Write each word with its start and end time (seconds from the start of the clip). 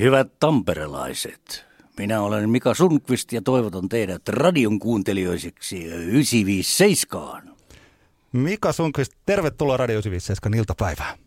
Hyvät 0.00 0.32
tamperelaiset, 0.40 1.64
minä 1.98 2.20
olen 2.20 2.50
Mika 2.50 2.74
Sundqvist 2.74 3.32
ja 3.32 3.42
toivotan 3.42 3.88
teidät 3.88 4.28
radion 4.28 4.78
kuuntelijoisiksi 4.78 5.84
957. 5.84 7.54
Mika 8.32 8.72
Sundqvist, 8.72 9.12
tervetuloa 9.26 9.76
Radio 9.76 9.98
957 9.98 10.58
iltapäivään. 10.58 11.18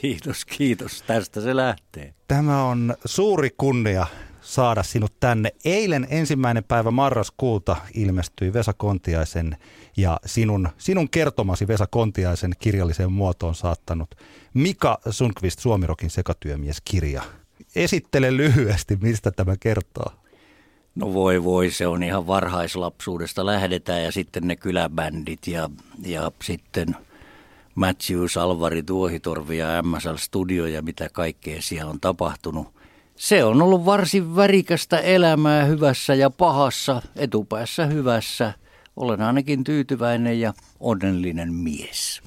Kiitos, 0.00 0.44
kiitos. 0.44 1.02
Tästä 1.06 1.40
se 1.40 1.56
lähtee. 1.56 2.14
Tämä 2.28 2.64
on 2.64 2.94
suuri 3.04 3.50
kunnia 3.56 4.06
saada 4.40 4.82
sinut 4.82 5.20
tänne. 5.20 5.50
Eilen 5.64 6.06
ensimmäinen 6.10 6.64
päivä 6.64 6.90
marraskuuta 6.90 7.76
ilmestyi 7.94 8.52
Vesa 8.52 8.72
Kontiaisen 8.72 9.56
ja 9.96 10.20
sinun, 10.26 10.68
sinun 10.78 11.10
kertomasi 11.10 11.68
Vesa 11.68 11.86
Kontiaisen 11.86 12.52
kirjalliseen 12.58 13.12
muotoon 13.12 13.54
saattanut 13.54 14.14
Mika 14.54 14.98
Sundqvist 15.10 15.58
Suomirokin 15.58 16.10
sekatyömies-kirja. 16.10 17.22
Esittele 17.76 18.36
lyhyesti, 18.36 18.96
mistä 18.96 19.30
tämä 19.30 19.56
kertoo. 19.60 20.12
No 20.94 21.14
voi 21.14 21.44
voi, 21.44 21.70
se 21.70 21.86
on 21.86 22.02
ihan 22.02 22.26
varhaislapsuudesta 22.26 23.46
lähdetään 23.46 24.02
ja 24.02 24.12
sitten 24.12 24.46
ne 24.46 24.56
kyläbändit 24.56 25.46
ja, 25.46 25.70
ja 26.02 26.32
sitten 26.42 26.96
Matthews, 27.74 28.36
Alvari, 28.36 28.82
Tuohitorvi 28.82 29.58
ja 29.58 29.82
MSL 29.82 30.16
Studio 30.16 30.66
ja 30.66 30.82
mitä 30.82 31.08
kaikkea 31.12 31.62
siellä 31.62 31.90
on 31.90 32.00
tapahtunut. 32.00 32.76
Se 33.16 33.44
on 33.44 33.62
ollut 33.62 33.84
varsin 33.84 34.36
värikästä 34.36 34.98
elämää 34.98 35.64
hyvässä 35.64 36.14
ja 36.14 36.30
pahassa, 36.30 37.02
etupäässä 37.16 37.86
hyvässä. 37.86 38.52
Olen 38.96 39.22
ainakin 39.22 39.64
tyytyväinen 39.64 40.40
ja 40.40 40.54
onnellinen 40.80 41.54
mies. 41.54 42.22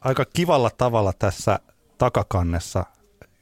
Aika 0.00 0.24
kivalla 0.24 0.70
tavalla 0.70 1.12
tässä 1.12 1.58
takakannessa 1.98 2.84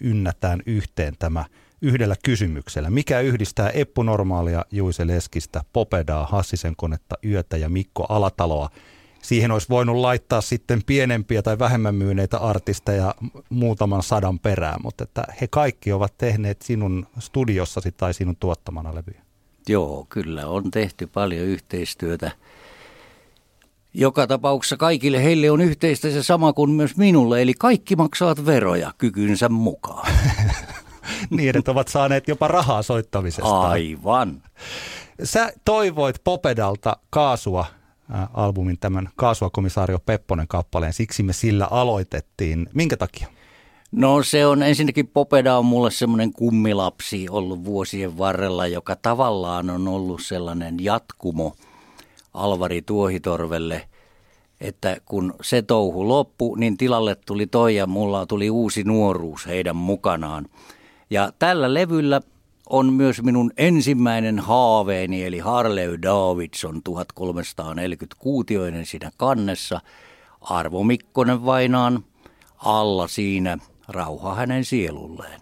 ynnätään 0.00 0.62
yhteen 0.66 1.14
tämä 1.18 1.44
yhdellä 1.82 2.14
kysymyksellä. 2.24 2.90
Mikä 2.90 3.20
yhdistää 3.20 3.70
Eppu 3.70 4.02
Normaalia, 4.02 4.64
Juise 4.70 5.06
Leskistä, 5.06 5.64
Popedaa, 5.72 6.26
Hassisen 6.26 6.76
konetta, 6.76 7.16
Yötä 7.24 7.56
ja 7.56 7.68
Mikko 7.68 8.06
Alataloa? 8.08 8.70
Siihen 9.22 9.50
olisi 9.50 9.68
voinut 9.68 9.96
laittaa 9.96 10.40
sitten 10.40 10.82
pienempiä 10.86 11.42
tai 11.42 11.58
vähemmän 11.58 11.94
myyneitä 11.94 12.38
artisteja 12.38 13.14
muutaman 13.50 14.02
sadan 14.02 14.38
perään, 14.38 14.80
mutta 14.82 15.04
että 15.04 15.24
he 15.40 15.48
kaikki 15.48 15.92
ovat 15.92 16.18
tehneet 16.18 16.62
sinun 16.62 17.06
studiossasi 17.18 17.92
tai 17.92 18.14
sinun 18.14 18.36
tuottamana 18.36 18.94
levyjä. 18.94 19.22
Joo, 19.68 20.06
kyllä 20.08 20.46
on 20.46 20.70
tehty 20.70 21.06
paljon 21.06 21.46
yhteistyötä. 21.46 22.30
Joka 23.94 24.26
tapauksessa 24.26 24.76
kaikille 24.76 25.24
heille 25.24 25.50
on 25.50 25.60
yhteistä 25.60 26.10
se 26.10 26.22
sama 26.22 26.52
kuin 26.52 26.70
myös 26.70 26.96
minulle, 26.96 27.42
eli 27.42 27.54
kaikki 27.54 27.96
maksavat 27.96 28.46
veroja 28.46 28.92
kykynsä 28.98 29.48
mukaan. 29.48 30.12
niin, 31.30 31.58
että 31.58 31.70
ovat 31.70 31.88
saaneet 31.88 32.28
jopa 32.28 32.48
rahaa 32.48 32.82
soittamisesta. 32.82 33.60
Aivan. 33.60 34.42
Sä 35.24 35.52
toivoit 35.64 36.24
Popedalta 36.24 36.96
kaasua 37.10 37.66
äh, 38.14 38.28
albumin 38.34 38.78
tämän 38.78 39.08
Kaasua 39.16 39.50
komisaario 39.50 39.98
Pepponen 39.98 40.48
kappaleen, 40.48 40.92
siksi 40.92 41.22
me 41.22 41.32
sillä 41.32 41.68
aloitettiin. 41.70 42.68
Minkä 42.74 42.96
takia? 42.96 43.26
No 43.92 44.22
se 44.22 44.46
on 44.46 44.62
ensinnäkin 44.62 45.06
Popeda 45.06 45.58
on 45.58 45.64
mulle 45.64 45.90
semmoinen 45.90 46.32
kummilapsi 46.32 47.28
ollut 47.28 47.64
vuosien 47.64 48.18
varrella, 48.18 48.66
joka 48.66 48.96
tavallaan 48.96 49.70
on 49.70 49.88
ollut 49.88 50.20
sellainen 50.22 50.76
jatkumo 50.80 51.56
Alvari 52.34 52.82
Tuohitorvelle, 52.82 53.88
että 54.60 54.96
kun 55.04 55.34
se 55.42 55.62
touhu 55.62 56.08
loppu, 56.08 56.54
niin 56.54 56.76
tilalle 56.76 57.14
tuli 57.14 57.46
toi 57.46 57.76
ja 57.76 57.86
mulla 57.86 58.26
tuli 58.26 58.50
uusi 58.50 58.84
nuoruus 58.84 59.46
heidän 59.46 59.76
mukanaan. 59.76 60.46
Ja 61.10 61.32
tällä 61.38 61.74
levyllä 61.74 62.20
on 62.70 62.92
myös 62.92 63.22
minun 63.22 63.50
ensimmäinen 63.56 64.38
haaveeni, 64.38 65.24
eli 65.24 65.38
Harley 65.38 66.02
Davidson 66.02 66.82
1340-kuutioinen 66.88 68.86
siinä 68.86 69.10
kannessa. 69.16 69.80
Arvo 70.40 70.84
Mikkonen 70.84 71.44
vainaan 71.44 72.04
alla 72.56 73.08
siinä, 73.08 73.58
rauha 73.88 74.34
hänen 74.34 74.64
sielulleen. 74.64 75.40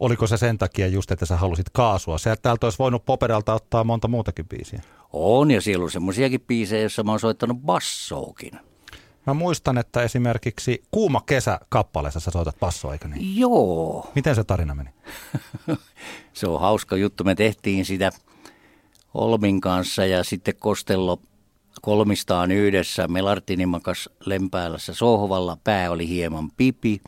Oliko 0.00 0.26
se 0.26 0.36
sen 0.36 0.58
takia 0.58 0.86
just, 0.86 1.10
että 1.10 1.26
sä 1.26 1.36
halusit 1.36 1.66
kaasua? 1.72 2.18
Sä 2.18 2.36
täältä 2.36 2.66
olisi 2.66 2.78
voinut 2.78 3.04
Popedalta 3.04 3.54
ottaa 3.54 3.84
monta 3.84 4.08
muutakin 4.08 4.48
biisiä. 4.48 4.82
On, 5.12 5.50
ja 5.50 5.60
siellä 5.60 5.84
on 5.84 5.90
semmoisiakin 5.90 6.40
biisejä, 6.40 6.80
joissa 6.82 7.02
mä 7.02 7.12
oon 7.12 7.20
soittanut 7.20 7.58
bassookin. 7.58 8.52
Mä 9.26 9.34
muistan, 9.34 9.78
että 9.78 10.02
esimerkiksi 10.02 10.82
Kuuma 10.90 11.20
kesä 11.26 11.60
kappaleessa 11.68 12.20
sä 12.20 12.30
soitat 12.30 12.60
bassoa, 12.60 12.92
eikö 12.92 13.08
niin? 13.08 13.38
Joo. 13.38 14.10
Miten 14.14 14.34
se 14.34 14.44
tarina 14.44 14.74
meni? 14.74 14.90
se 16.32 16.46
on 16.46 16.60
hauska 16.60 16.96
juttu. 16.96 17.24
Me 17.24 17.34
tehtiin 17.34 17.84
sitä 17.84 18.12
Olmin 19.14 19.60
kanssa 19.60 20.06
ja 20.06 20.24
sitten 20.24 20.54
Kostello 20.58 21.20
kolmistaan 21.82 22.50
yhdessä. 22.50 23.08
Melartini 23.08 23.66
makas 23.66 24.08
lempäälässä 24.26 24.94
sohvalla, 24.94 25.58
pää 25.64 25.90
oli 25.90 26.08
hieman 26.08 26.50
pipi. 26.56 27.00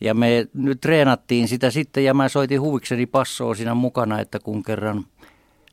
Ja 0.00 0.14
me 0.14 0.46
nyt 0.54 0.80
treenattiin 0.80 1.48
sitä 1.48 1.70
sitten 1.70 2.04
ja 2.04 2.14
mä 2.14 2.28
soitin 2.28 2.60
huvikseni 2.60 3.06
passoa 3.06 3.54
siinä 3.54 3.74
mukana, 3.74 4.20
että 4.20 4.38
kun 4.38 4.62
kerran 4.62 5.04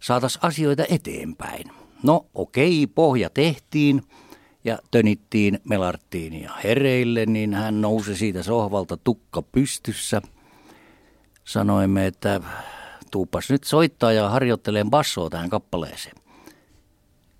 saatas 0.03 0.39
asioita 0.41 0.83
eteenpäin. 0.89 1.71
No 2.03 2.25
okei, 2.33 2.87
pohja 2.87 3.29
tehtiin 3.29 4.01
ja 4.63 4.79
tönittiin 4.91 5.59
Melarttiinia 5.69 6.51
hereille, 6.63 7.25
niin 7.25 7.53
hän 7.53 7.81
nousi 7.81 8.15
siitä 8.15 8.43
sohvalta 8.43 8.97
tukka 8.97 9.41
pystyssä. 9.41 10.21
Sanoimme, 11.43 12.07
että 12.07 12.41
tuupas 13.11 13.49
nyt 13.49 13.63
soittaa 13.63 14.11
ja 14.11 14.29
harjoittelee 14.29 14.85
bassoa 14.89 15.29
tähän 15.29 15.49
kappaleeseen. 15.49 16.15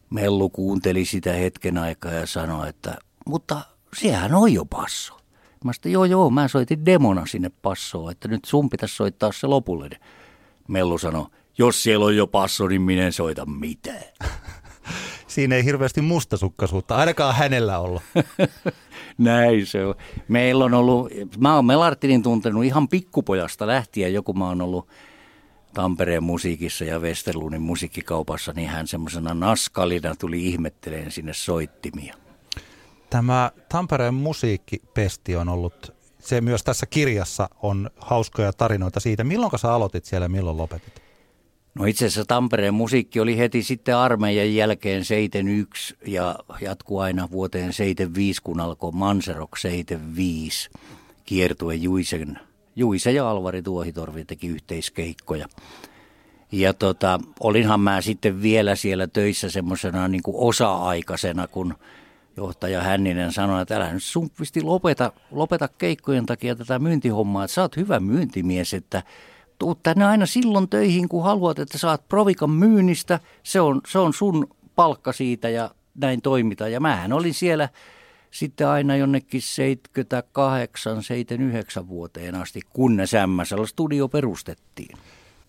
Mellu 0.10 0.50
kuunteli 0.50 1.06
sitä 1.06 1.34
hetken 1.34 1.78
aikaa 1.78 2.12
ja 2.12 2.28
sanoi, 2.28 2.70
että 2.70 2.98
mutta 3.26 3.62
sehän 3.94 4.36
on 4.36 4.54
jo 4.54 4.66
basso. 4.66 5.14
Mä 5.64 5.72
sanoin, 5.74 5.94
joo 5.94 6.06
joo, 6.06 6.30
mä 6.30 6.48
soitin 6.48 6.86
demona 6.86 7.26
sinne 7.26 7.52
passoon, 7.62 8.12
että 8.12 8.28
nyt 8.28 8.46
sun 8.46 8.70
pitäisi 8.70 8.96
soittaa 8.96 9.32
se 9.32 9.48
lopullinen. 9.48 10.00
Mellu 10.68 10.98
sanoi, 10.98 11.26
jos 11.58 11.84
siellä 11.84 12.06
on 12.06 12.16
jo 12.16 12.28
passo, 12.28 12.68
niin 12.68 12.82
minä 12.82 13.06
en 13.06 13.14
soita 13.14 13.46
mitään. 13.46 14.04
Siinä 15.28 15.56
ei 15.56 15.66
hirveästi 15.66 16.02
mustasukkaisuutta, 16.02 16.96
ainakaan 16.96 17.36
hänellä 17.36 17.80
ollut. 17.80 18.02
Näin 19.18 19.66
se 19.66 19.86
on. 19.86 19.96
Meillä 20.28 20.66
on 20.66 20.74
ollut, 20.74 21.12
mä 21.38 21.56
oon 21.56 21.66
Melartinin 21.66 22.24
tuntenut 22.24 22.64
ihan 22.64 22.88
pikkupojasta 22.88 23.68
lähtien, 23.68 24.14
joku 24.14 24.34
mä 24.34 24.48
oon 24.48 24.62
ollut 24.62 24.88
Tampereen 25.74 26.24
musiikissa 26.24 26.86
ja 26.86 27.00
Westerlunin 27.00 27.62
musiikkikaupassa, 27.62 28.54
niin 28.56 28.70
hän 28.70 28.88
semmoisena 28.88 29.34
naskalina 29.34 30.16
tuli 30.16 30.46
ihmetteleen 30.46 31.12
sinne 31.12 31.34
soittimia. 31.34 32.16
Tämä 33.10 33.52
Tampereen 33.70 34.14
musiikkipesti 34.14 35.36
on 35.36 35.50
ollut, 35.50 35.94
se 36.20 36.42
myös 36.42 36.64
tässä 36.64 36.86
kirjassa 36.86 37.50
on 37.62 37.90
hauskoja 37.98 38.54
tarinoita 38.54 39.00
siitä. 39.00 39.24
Milloin 39.24 39.60
sä 39.60 39.74
aloitit 39.74 40.06
siellä 40.06 40.26
ja 40.26 40.30
milloin 40.30 40.58
lopetit? 40.58 41.03
No 41.76 41.86
itse 41.86 42.06
asiassa 42.06 42.26
Tampereen 42.26 42.74
musiikki 42.74 43.20
oli 43.20 43.38
heti 43.38 43.64
sitten 43.64 43.98
armeijan 43.98 44.56
jälkeen 44.56 45.06
71 45.06 45.96
ja 46.08 46.36
jatkuu 46.62 47.00
aina 47.00 47.32
vuoteen 47.32 47.74
75, 47.74 48.42
kun 48.42 48.60
alkoi 48.60 48.92
Manserok 48.92 49.58
75 49.58 50.70
kiertue 51.26 51.76
Juisen, 51.76 52.40
Juise 52.76 53.12
ja 53.12 53.30
Alvari 53.30 53.62
Tuohitorvi 53.62 54.26
teki 54.26 54.48
yhteiskeikkoja. 54.48 55.48
Ja 56.52 56.74
tota, 56.74 57.20
olinhan 57.40 57.80
mä 57.80 58.02
sitten 58.02 58.42
vielä 58.42 58.76
siellä 58.76 59.08
töissä 59.08 59.50
semmoisena 59.50 60.08
niin 60.08 60.22
osa-aikaisena, 60.28 61.48
kun 61.48 61.74
johtaja 62.38 62.82
Hänninen 62.82 63.32
sanoi, 63.32 63.62
että 63.62 63.76
älä 63.76 63.94
nyt 63.94 64.04
sumpvisti 64.04 64.62
lopeta, 64.62 65.12
lopeta 65.32 65.68
keikkojen 65.68 66.26
takia 66.26 66.56
tätä 66.56 66.80
myyntihommaa, 66.80 67.44
että 67.44 67.54
sä 67.54 67.62
oot 67.62 67.78
hyvä 67.78 68.00
myyntimies, 68.00 68.74
että 68.74 69.04
tuu 69.60 69.76
tänne 69.76 70.06
aina 70.06 70.26
silloin 70.26 70.70
töihin, 70.70 71.10
kun 71.10 71.24
haluat, 71.24 71.60
että 71.60 71.78
saat 71.78 72.08
provikan 72.08 72.50
myynnistä, 72.50 73.20
se 73.44 73.62
on, 73.62 73.82
se 73.88 74.00
on 74.00 74.14
sun 74.14 74.48
palkka 74.76 75.14
siitä 75.14 75.50
ja 75.50 75.70
näin 75.96 76.22
toimita. 76.22 76.68
Ja 76.68 76.80
mähän 76.80 77.14
olin 77.14 77.34
siellä 77.34 77.70
sitten 78.32 78.68
aina 78.68 78.96
jonnekin 78.96 79.42
78, 79.42 81.04
79 81.04 81.88
vuoteen 81.88 82.36
asti, 82.36 82.62
kunnes 82.70 83.12
MSL 83.28 83.64
Studio 83.64 84.08
perustettiin. 84.08 84.98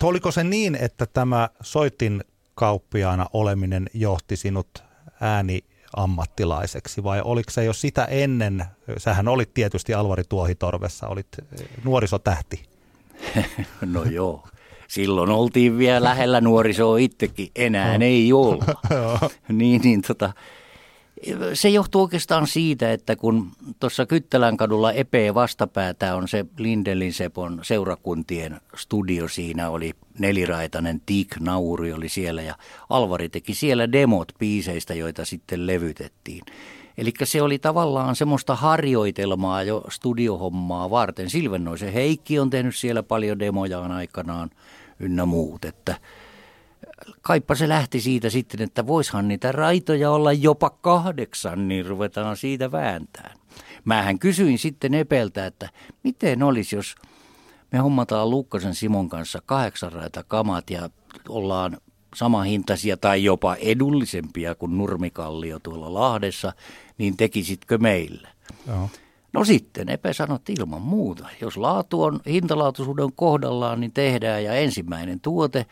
Oliko 0.03 0.31
se 0.31 0.43
niin, 0.43 0.75
että 0.75 1.05
tämä 1.05 1.49
soitin 1.61 2.23
kauppiaana 2.55 3.25
oleminen 3.33 3.89
johti 3.93 4.35
sinut 4.35 4.83
ääni 5.21 5.59
ammattilaiseksi 5.95 7.03
vai 7.03 7.21
oliko 7.21 7.51
se 7.51 7.63
jo 7.63 7.73
sitä 7.73 8.05
ennen, 8.05 8.65
sähän 8.97 9.27
olit 9.27 9.53
tietysti 9.53 9.93
Alvari 9.93 10.23
Tuohitorvessa, 10.29 11.07
olit 11.07 11.27
nuorisotähti. 11.83 12.74
no 13.93 14.03
joo. 14.03 14.47
Silloin 14.87 15.29
oltiin 15.29 15.77
vielä 15.77 16.03
lähellä 16.03 16.41
nuorisoa 16.41 16.97
itsekin, 16.97 17.47
enää 17.55 17.95
ei 17.95 18.33
olla. 18.33 18.65
niin, 19.49 19.81
niin 19.81 20.01
tota, 20.01 20.33
Se 21.53 21.69
johtuu 21.69 22.01
oikeastaan 22.01 22.47
siitä, 22.47 22.91
että 22.91 23.15
kun 23.15 23.51
tuossa 23.79 24.05
Kyttälän 24.05 24.57
kadulla 24.57 24.91
Epe 24.91 25.33
vastapäätä 25.33 26.15
on 26.15 26.27
se 26.27 26.45
Lindelin 26.57 27.13
Sepon 27.13 27.59
seurakuntien 27.63 28.61
studio. 28.75 29.27
Siinä 29.27 29.69
oli 29.69 29.91
neliraitainen 30.19 31.01
Tik 31.05 31.35
Nauri 31.39 31.93
oli 31.93 32.09
siellä 32.09 32.41
ja 32.41 32.55
Alvari 32.89 33.29
teki 33.29 33.53
siellä 33.53 33.91
demot 33.91 34.31
biiseistä, 34.39 34.93
joita 34.93 35.25
sitten 35.25 35.67
levytettiin. 35.67 36.43
Eli 36.97 37.13
se 37.23 37.41
oli 37.41 37.59
tavallaan 37.59 38.15
semmoista 38.15 38.55
harjoitelmaa 38.55 39.63
jo 39.63 39.83
studiohommaa 39.89 40.89
varten. 40.89 41.29
Silvennoisen 41.29 41.93
Heikki 41.93 42.39
on 42.39 42.49
tehnyt 42.49 42.75
siellä 42.75 43.03
paljon 43.03 43.39
demojaan 43.39 43.91
aikanaan 43.91 44.49
ynnä 44.99 45.25
muut, 45.25 45.65
että 45.65 45.95
kaipa 47.21 47.55
se 47.55 47.69
lähti 47.69 48.01
siitä 48.01 48.29
sitten, 48.29 48.61
että 48.61 48.87
voishan 48.87 49.27
niitä 49.27 49.51
raitoja 49.51 50.11
olla 50.11 50.33
jopa 50.33 50.69
kahdeksan, 50.69 51.67
niin 51.67 51.85
ruvetaan 51.85 52.37
siitä 52.37 52.71
vääntään. 52.71 53.37
Mähän 53.85 54.19
kysyin 54.19 54.59
sitten 54.59 54.93
Epeltä, 54.93 55.45
että 55.45 55.69
miten 56.03 56.43
olisi, 56.43 56.75
jos 56.75 56.95
me 57.71 57.79
hommataan 57.79 58.29
Lukkasen 58.29 58.75
Simon 58.75 59.09
kanssa 59.09 59.41
kahdeksan 59.45 59.91
raita 59.91 60.23
kamat 60.23 60.69
ja 60.69 60.89
ollaan 61.29 61.77
sama 62.15 62.43
hintaisia 62.43 62.97
tai 62.97 63.23
jopa 63.23 63.55
edullisempia 63.55 64.55
kuin 64.55 64.77
Nurmikallio 64.77 65.59
tuolla 65.59 65.93
Lahdessa, 65.93 66.53
niin 66.97 67.17
tekisitkö 67.17 67.77
meille? 67.77 68.27
Joo. 68.67 68.89
No 69.33 69.45
sitten 69.45 69.89
Epe 69.89 70.13
sanoi, 70.13 70.35
että 70.35 70.53
ilman 70.59 70.81
muuta. 70.81 71.27
Jos 71.41 71.57
laatu 71.57 72.03
on, 72.03 72.19
hintalaatuisuuden 72.27 73.13
kohdallaan, 73.15 73.79
niin 73.79 73.91
tehdään. 73.91 74.43
Ja 74.43 74.53
ensimmäinen 74.53 75.19
tuote, 75.19 75.65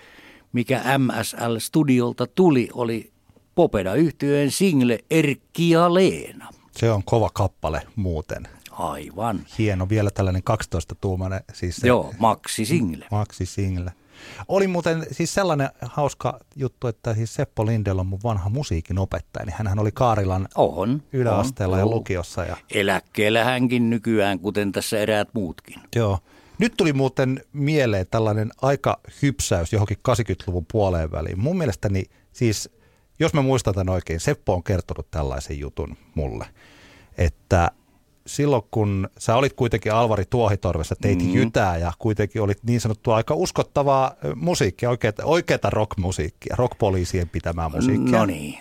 mikä 0.53 0.81
MSL 0.97 1.57
Studiolta 1.57 2.27
tuli, 2.27 2.69
oli 2.73 3.11
popeda 3.55 3.93
yhtyeen 3.93 4.51
single 4.51 4.99
Erkki 5.11 5.69
ja 5.69 5.93
Leena. 5.93 6.49
Se 6.71 6.91
on 6.91 7.03
kova 7.03 7.29
kappale 7.33 7.81
muuten. 7.95 8.47
Aivan. 8.71 9.45
Hieno, 9.57 9.89
vielä 9.89 10.11
tällainen 10.11 10.41
12-tuumainen. 10.51 11.43
Siis 11.53 11.75
se, 11.75 11.87
Joo, 11.87 12.13
maxi 12.19 12.65
single. 12.65 13.05
Maxi 13.11 13.45
single. 13.45 13.91
Oli 14.47 14.67
muuten 14.67 15.05
siis 15.11 15.33
sellainen 15.33 15.69
hauska 15.81 16.39
juttu, 16.55 16.87
että 16.87 17.13
siis 17.13 17.33
Seppo 17.33 17.65
Lindel 17.65 17.99
on 17.99 18.07
mun 18.07 18.19
vanha 18.23 18.49
musiikin 18.49 18.99
opettaja, 18.99 19.45
niin 19.45 19.55
hänhän 19.57 19.79
oli 19.79 19.91
Kaarilan 19.91 20.47
on, 20.55 21.03
yläasteella 21.13 21.75
on, 21.75 21.79
ja 21.79 21.85
lukiossa. 21.85 22.45
Ja... 22.45 22.57
Eläkkeellä 22.73 23.43
hänkin 23.43 23.89
nykyään, 23.89 24.39
kuten 24.39 24.71
tässä 24.71 24.99
eräät 24.99 25.29
muutkin. 25.33 25.75
Joo. 25.95 26.19
Nyt 26.57 26.73
tuli 26.77 26.93
muuten 26.93 27.41
mieleen 27.53 28.07
tällainen 28.11 28.51
aika 28.61 28.99
hypsäys 29.21 29.73
johonkin 29.73 29.97
80-luvun 29.97 30.65
puoleen 30.71 31.11
väliin. 31.11 31.39
Mun 31.39 31.57
mielestäni 31.57 32.03
siis, 32.31 32.69
jos 33.19 33.33
mä 33.33 33.41
muistan 33.41 33.89
oikein, 33.89 34.19
Seppo 34.19 34.53
on 34.53 34.63
kertonut 34.63 35.11
tällaisen 35.11 35.59
jutun 35.59 35.97
mulle, 36.15 36.45
että 37.17 37.71
silloin 38.27 38.63
kun 38.71 39.09
sä 39.17 39.35
olit 39.35 39.53
kuitenkin 39.53 39.93
Alvari 39.93 40.23
Tuohitorvessa, 40.29 40.95
teit 41.01 41.19
mm-hmm. 41.19 41.33
jytää 41.33 41.77
ja 41.77 41.93
kuitenkin 41.99 42.41
olit 42.41 42.63
niin 42.63 42.81
sanottua 42.81 43.15
aika 43.15 43.35
uskottavaa 43.35 44.15
musiikkia, 44.35 44.89
oikeata, 44.89 45.25
oikeata 45.25 45.69
rockmusiikkia, 45.69 46.55
rockpoliisien 46.57 47.29
pitämää 47.29 47.69
musiikkia. 47.69 48.19
No 48.19 48.25
niin. 48.25 48.59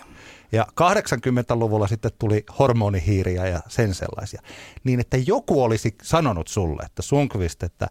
Ja 0.51 0.67
80-luvulla 0.81 1.87
sitten 1.87 2.11
tuli 2.19 2.43
hormonihiiriä 2.59 3.47
ja 3.47 3.59
sen 3.67 3.93
sellaisia. 3.93 4.41
Niin, 4.83 4.99
että 4.99 5.17
joku 5.17 5.63
olisi 5.63 5.95
sanonut 6.03 6.47
sulle, 6.47 6.83
että 6.85 7.01
Sunkvist, 7.01 7.63
että, 7.63 7.87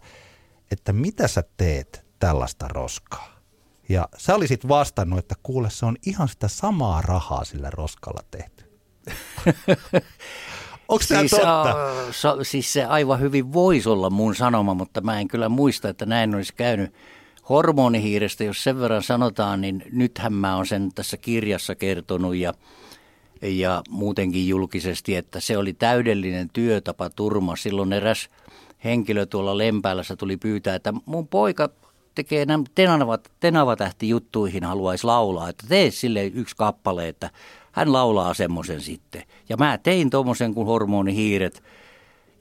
että 0.71 0.93
mitä 0.93 1.27
sä 1.27 1.43
teet 1.57 2.05
tällaista 2.19 2.67
roskaa? 2.67 3.33
Ja 3.89 4.09
sä 4.17 4.35
olisit 4.35 4.67
vastannut, 4.67 5.19
että 5.19 5.35
kuule, 5.43 5.69
se 5.69 5.85
on 5.85 5.95
ihan 6.05 6.27
sitä 6.27 6.47
samaa 6.47 7.01
rahaa 7.01 7.43
sillä 7.43 7.69
roskalla 7.69 8.23
tehty. 8.31 8.63
Onko 10.93 11.03
siis, 11.03 11.31
totta? 11.31 11.75
Uh, 11.75 12.11
so, 12.11 12.43
siis 12.43 12.73
se 12.73 12.85
aivan 12.85 13.19
hyvin 13.19 13.53
voisi 13.53 13.89
olla 13.89 14.09
mun 14.09 14.35
sanoma, 14.35 14.73
mutta 14.73 15.01
mä 15.01 15.19
en 15.19 15.27
kyllä 15.27 15.49
muista, 15.49 15.89
että 15.89 16.05
näin 16.05 16.35
olisi 16.35 16.53
käynyt. 16.53 16.93
Hormonihiirestä, 17.49 18.43
jos 18.43 18.63
sen 18.63 18.79
verran 18.79 19.03
sanotaan, 19.03 19.61
niin 19.61 19.83
nythän 19.91 20.33
mä 20.33 20.55
oon 20.55 20.65
sen 20.67 20.89
tässä 20.95 21.17
kirjassa 21.17 21.75
kertonut 21.75 22.35
ja, 22.35 22.53
ja 23.41 23.81
muutenkin 23.89 24.47
julkisesti, 24.47 25.15
että 25.15 25.39
se 25.39 25.57
oli 25.57 25.73
täydellinen 25.73 26.49
työtapa 26.53 27.09
turma. 27.09 27.55
Silloin 27.55 27.93
eräs 27.93 28.29
henkilö 28.83 29.25
tuolla 29.25 29.57
Lempäälässä 29.57 30.15
tuli 30.15 30.37
pyytää, 30.37 30.75
että 30.75 30.93
mun 31.05 31.27
poika 31.27 31.69
tekee 32.15 32.45
nämä 32.45 32.63
tenavat, 32.75 33.31
tenavatähti 33.39 34.09
juttuihin 34.09 34.63
haluaisi 34.63 35.03
laulaa, 35.03 35.49
että 35.49 35.65
tee 35.69 35.91
sille 35.91 36.25
yksi 36.25 36.55
kappale, 36.55 37.07
että 37.07 37.29
hän 37.73 37.93
laulaa 37.93 38.33
semmoisen 38.33 38.81
sitten. 38.81 39.23
Ja 39.49 39.57
mä 39.57 39.77
tein 39.77 40.09
tuommoisen 40.09 40.53
kuin 40.53 40.67
hormonihiiret. 40.67 41.63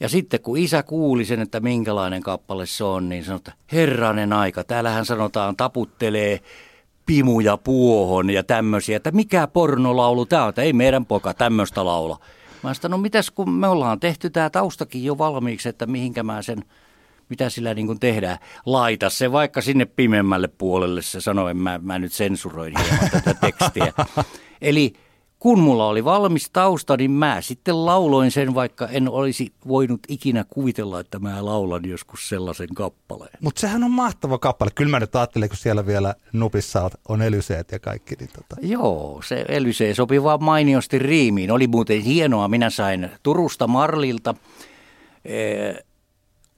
Ja 0.00 0.08
sitten 0.08 0.40
kun 0.40 0.58
isä 0.58 0.82
kuuli 0.82 1.24
sen, 1.24 1.40
että 1.40 1.60
minkälainen 1.60 2.22
kappale 2.22 2.66
se 2.66 2.84
on, 2.84 3.08
niin 3.08 3.24
sanoi, 3.24 3.36
että 3.36 3.52
herranen 3.72 4.32
aika, 4.32 4.64
täällähän 4.64 5.04
sanotaan 5.04 5.56
taputtelee 5.56 6.40
pimuja 7.06 7.56
puohon 7.56 8.30
ja 8.30 8.42
tämmöisiä, 8.42 8.96
että 8.96 9.10
mikä 9.10 9.46
pornolaulu 9.46 10.26
tämä 10.26 10.42
on, 10.42 10.48
että 10.48 10.62
ei 10.62 10.72
meidän 10.72 11.06
poika 11.06 11.34
tämmöistä 11.34 11.84
laula. 11.84 12.18
Mä 12.62 12.74
sanoin, 12.74 12.90
no 12.90 13.02
mitäs 13.02 13.30
kun 13.30 13.50
me 13.50 13.68
ollaan 13.68 14.00
tehty 14.00 14.30
tämä 14.30 14.50
taustakin 14.50 15.04
jo 15.04 15.18
valmiiksi, 15.18 15.68
että 15.68 15.86
mihinkä 15.86 16.22
mä 16.22 16.42
sen, 16.42 16.64
mitä 17.28 17.50
sillä 17.50 17.74
niin 17.74 17.86
kuin 17.86 18.00
tehdään. 18.00 18.38
Laita 18.66 19.10
se 19.10 19.32
vaikka 19.32 19.60
sinne 19.60 19.84
pimemmälle 19.84 20.48
puolelle, 20.48 21.02
se 21.02 21.20
sanoi, 21.20 21.54
mä, 21.54 21.80
mä 21.82 21.98
nyt 21.98 22.12
sensuroin 22.12 22.74
hieman 22.78 23.10
tätä 23.10 23.34
tekstiä. 23.34 23.92
Eli 24.60 24.92
kun 25.42 25.60
mulla 25.60 25.86
oli 25.86 26.04
valmis 26.04 26.50
tausta, 26.52 26.96
niin 26.96 27.10
mä 27.10 27.40
sitten 27.40 27.86
lauloin 27.86 28.30
sen, 28.30 28.54
vaikka 28.54 28.88
en 28.88 29.08
olisi 29.08 29.52
voinut 29.68 30.00
ikinä 30.08 30.44
kuvitella, 30.50 31.00
että 31.00 31.18
mä 31.18 31.44
laulan 31.44 31.88
joskus 31.88 32.28
sellaisen 32.28 32.68
kappaleen. 32.74 33.38
Mutta 33.40 33.60
sehän 33.60 33.84
on 33.84 33.90
mahtava 33.90 34.38
kappale. 34.38 34.70
Kyllä 34.74 34.90
mä 34.90 35.00
nyt 35.00 35.16
ajattelin, 35.16 35.48
kun 35.48 35.56
siellä 35.56 35.86
vielä 35.86 36.14
nupissa 36.32 36.90
on 37.08 37.22
elyseet 37.22 37.72
ja 37.72 37.78
kaikki. 37.78 38.14
Niin 38.20 38.30
tota. 38.32 38.56
Joo, 38.66 39.20
se 39.24 39.44
elysee 39.48 39.94
sopi 39.94 40.22
vaan 40.22 40.44
mainiosti 40.44 40.98
riimiin. 40.98 41.50
Oli 41.50 41.66
muuten 41.66 42.00
hienoa. 42.00 42.48
Minä 42.48 42.70
sain 42.70 43.10
Turusta 43.22 43.66
Marlilta 43.66 44.34
eh, 45.24 45.84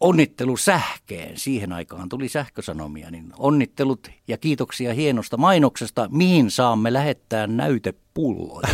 onnittelu 0.04 0.56
sähkeen. 0.56 1.38
Siihen 1.38 1.72
aikaan 1.72 2.08
tuli 2.08 2.28
sähkösanomia, 2.28 3.10
niin 3.10 3.32
onnittelut 3.38 4.08
ja 4.28 4.38
kiitoksia 4.38 4.94
hienosta 4.94 5.36
mainoksesta, 5.36 6.08
mihin 6.10 6.50
saamme 6.50 6.92
lähettää 6.92 7.46
näytepulloja. 7.46 8.68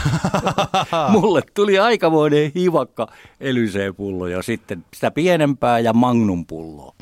Mulle 1.12 1.42
tuli 1.54 1.78
aikamoinen 1.78 2.52
hivakka 2.54 3.08
elysee-pullo 3.40 4.26
ja 4.26 4.42
sitten 4.42 4.84
sitä 4.94 5.10
pienempää 5.10 5.78
ja 5.78 5.92
magnum-pulloa. 5.92 6.94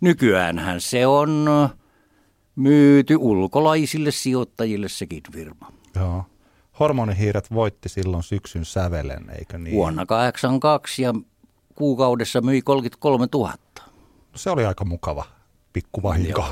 Nykyäänhän 0.00 0.80
se 0.80 1.06
on 1.06 1.48
myyty 2.56 3.16
ulkolaisille 3.16 4.10
sijoittajille 4.10 4.88
sekin 4.88 5.22
firma. 5.32 5.72
Joo. 5.96 6.24
Hormonihiiret 6.80 7.54
voitti 7.54 7.88
silloin 7.88 8.22
syksyn 8.22 8.64
sävelen, 8.64 9.30
eikö 9.38 9.58
niin? 9.58 9.76
Vuonna 9.76 10.06
82 10.06 11.02
ja 11.02 11.14
kuukaudessa 11.74 12.40
myi 12.40 12.62
33 12.62 13.26
000. 13.34 13.65
Se 14.36 14.50
oli 14.50 14.66
aika 14.66 14.84
mukava 14.84 15.24
pikkuvahinko. 15.72 16.44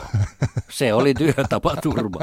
Se 0.71 0.95
oli 0.95 1.15
työtapaturma. 1.15 2.19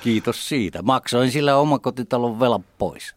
Kiitos 0.00 0.48
siitä. 0.48 0.82
Maksoin 0.82 1.32
sillä 1.32 1.56
omakotitalon 1.56 2.40
velan 2.40 2.64
pois. 2.78 3.14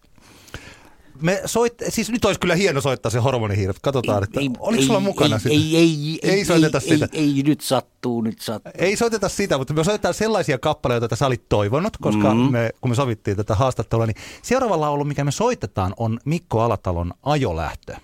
Me 1.22 1.42
soit, 1.46 1.74
siis 1.90 2.10
nyt 2.10 2.26
olisi 2.26 2.40
kyllä 2.40 2.56
hieno 2.56 2.82
soittaa 2.82 3.10
se 3.10 3.20
hormonihiiret. 3.20 3.80
Katsotaan, 3.82 4.24
että 4.24 4.40
ei, 4.40 4.50
oliko 4.60 4.82
ei, 4.82 4.88
sulla 4.88 5.00
mukana 5.00 5.36
ei, 5.36 5.40
sitä? 5.40 5.56
Ei, 5.56 5.78
ei, 5.78 6.20
ei, 6.24 6.32
ei 6.32 6.46
soiteta 6.46 6.78
ei, 6.78 6.90
sitä. 6.90 7.08
Ei, 7.14 7.34
ei, 7.38 7.44
nyt 7.44 7.62
sattuu, 7.62 8.22
nyt 8.22 8.40
sattuu. 8.40 8.72
Ei 8.78 8.96
soiteta 8.96 9.30
sitä, 9.30 9.58
mutta 9.58 9.74
me 9.74 9.84
soitetaan 9.84 10.14
sellaisia 10.14 10.58
kappaleita, 10.58 11.04
joita 11.04 11.16
sä 11.16 11.28
olit 11.28 11.50
toivonut, 11.50 11.98
koska 11.98 12.34
mm-hmm. 12.34 12.52
me, 12.52 12.70
kun 12.82 12.92
me 12.92 12.96
sovittiin 12.96 13.38
tätä 13.38 13.56
haastattelua, 13.56 14.06
niin 14.06 14.18
seuraava 14.42 14.80
laulu, 14.80 15.04
mikä 15.04 15.24
me 15.24 15.32
soitetaan, 15.32 15.94
on 15.98 16.20
Mikko 16.26 16.62
Alatalon 16.62 17.14
Ajolähtö. 17.24 17.96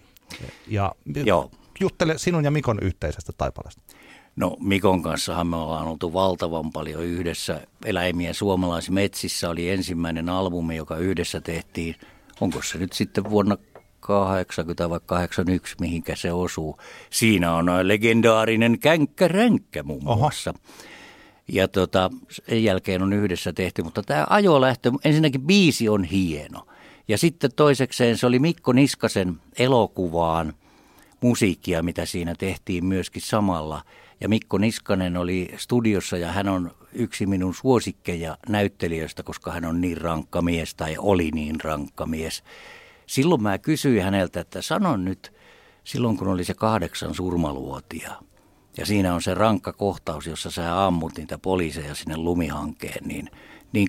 Ja 0.68 0.96
Joo. 1.26 1.52
Juttele 1.80 2.18
sinun 2.18 2.44
ja 2.44 2.52
Mikon 2.52 2.80
yhteisestä 2.82 3.34
taipaleesta. 3.38 3.82
No 4.36 4.58
Mikon 4.60 5.02
kanssahan 5.02 5.48
me 5.48 5.56
ollaan 5.56 5.88
oltu 5.88 6.14
valtavan 6.14 6.72
paljon 6.72 7.04
yhdessä. 7.04 7.62
Eläimiä 7.86 8.34
suomalaismetsissä 8.34 9.50
oli 9.50 9.70
ensimmäinen 9.70 10.30
albumi, 10.30 10.76
joka 10.76 10.98
yhdessä 10.98 11.42
tehtiin. 11.42 11.96
Onko 12.42 12.62
se 12.62 12.78
nyt 12.78 12.94
sitten 12.94 13.30
vuonna 13.30 13.58
80 14.00 14.90
vai 14.90 15.00
81, 15.06 15.76
mihinkä 15.80 16.16
se 16.16 16.32
osuu. 16.32 16.78
Siinä 17.10 17.54
on 17.54 17.66
legendaarinen 17.84 18.80
Känkkä 18.80 19.84
muun 19.84 20.04
muassa. 20.04 20.50
Oho. 20.50 20.60
Ja 21.48 21.68
tota, 21.68 22.10
sen 22.48 22.64
jälkeen 22.64 23.04
on 23.04 23.14
yhdessä 23.14 23.54
tehty, 23.54 23.84
mutta 23.84 24.04
tämä 24.04 24.26
ajolähtö, 24.30 24.92
ensinnäkin 25.06 25.42
biisi 25.42 25.90
on 25.90 26.04
hieno. 26.04 26.68
Ja 27.08 27.18
sitten 27.18 27.52
toisekseen 27.56 28.18
se 28.18 28.28
oli 28.28 28.40
Mikko 28.40 28.74
Niskasen 28.74 29.42
elokuvaan 29.60 30.54
musiikkia, 31.22 31.84
mitä 31.84 32.06
siinä 32.06 32.36
tehtiin 32.36 32.86
myöskin 32.86 33.22
samalla. 33.22 33.84
Ja 34.22 34.30
Mikko 34.30 34.58
Niskanen 34.58 35.18
oli 35.18 35.50
studiossa 35.58 36.18
ja 36.18 36.32
hän 36.32 36.48
on 36.48 36.72
yksi 36.94 37.26
minun 37.26 37.54
suosikkeja 37.54 38.38
näyttelijöistä, 38.50 39.24
koska 39.24 39.52
hän 39.52 39.66
on 39.66 39.82
niin 39.82 39.98
rankka 39.98 40.42
mies 40.42 40.76
tai 40.76 40.96
oli 41.00 41.32
niin 41.32 41.62
rankka 41.62 42.06
mies. 42.06 42.44
silloin 43.06 43.44
mä 43.44 43.58
kysyin 43.58 44.04
häneltä, 44.04 44.40
että 44.40 44.62
sano 44.62 44.98
nyt, 44.98 45.34
silloin 45.84 46.18
kun 46.18 46.28
oli 46.28 46.44
se 46.44 46.54
kahdeksan 46.54 47.16
surmaluotia, 47.16 48.12
ja 48.78 48.86
siinä 48.86 49.16
on 49.16 49.22
se 49.22 49.34
rankka 49.34 49.74
kohtaus, 49.74 50.28
jossa 50.28 50.52
sä 50.52 50.86
ammut 50.86 51.18
niitä 51.18 51.38
poliiseja 51.38 51.96
sinne 51.96 52.18
lumihankeen, 52.18 53.08
niin, 53.08 53.30
niin 53.74 53.88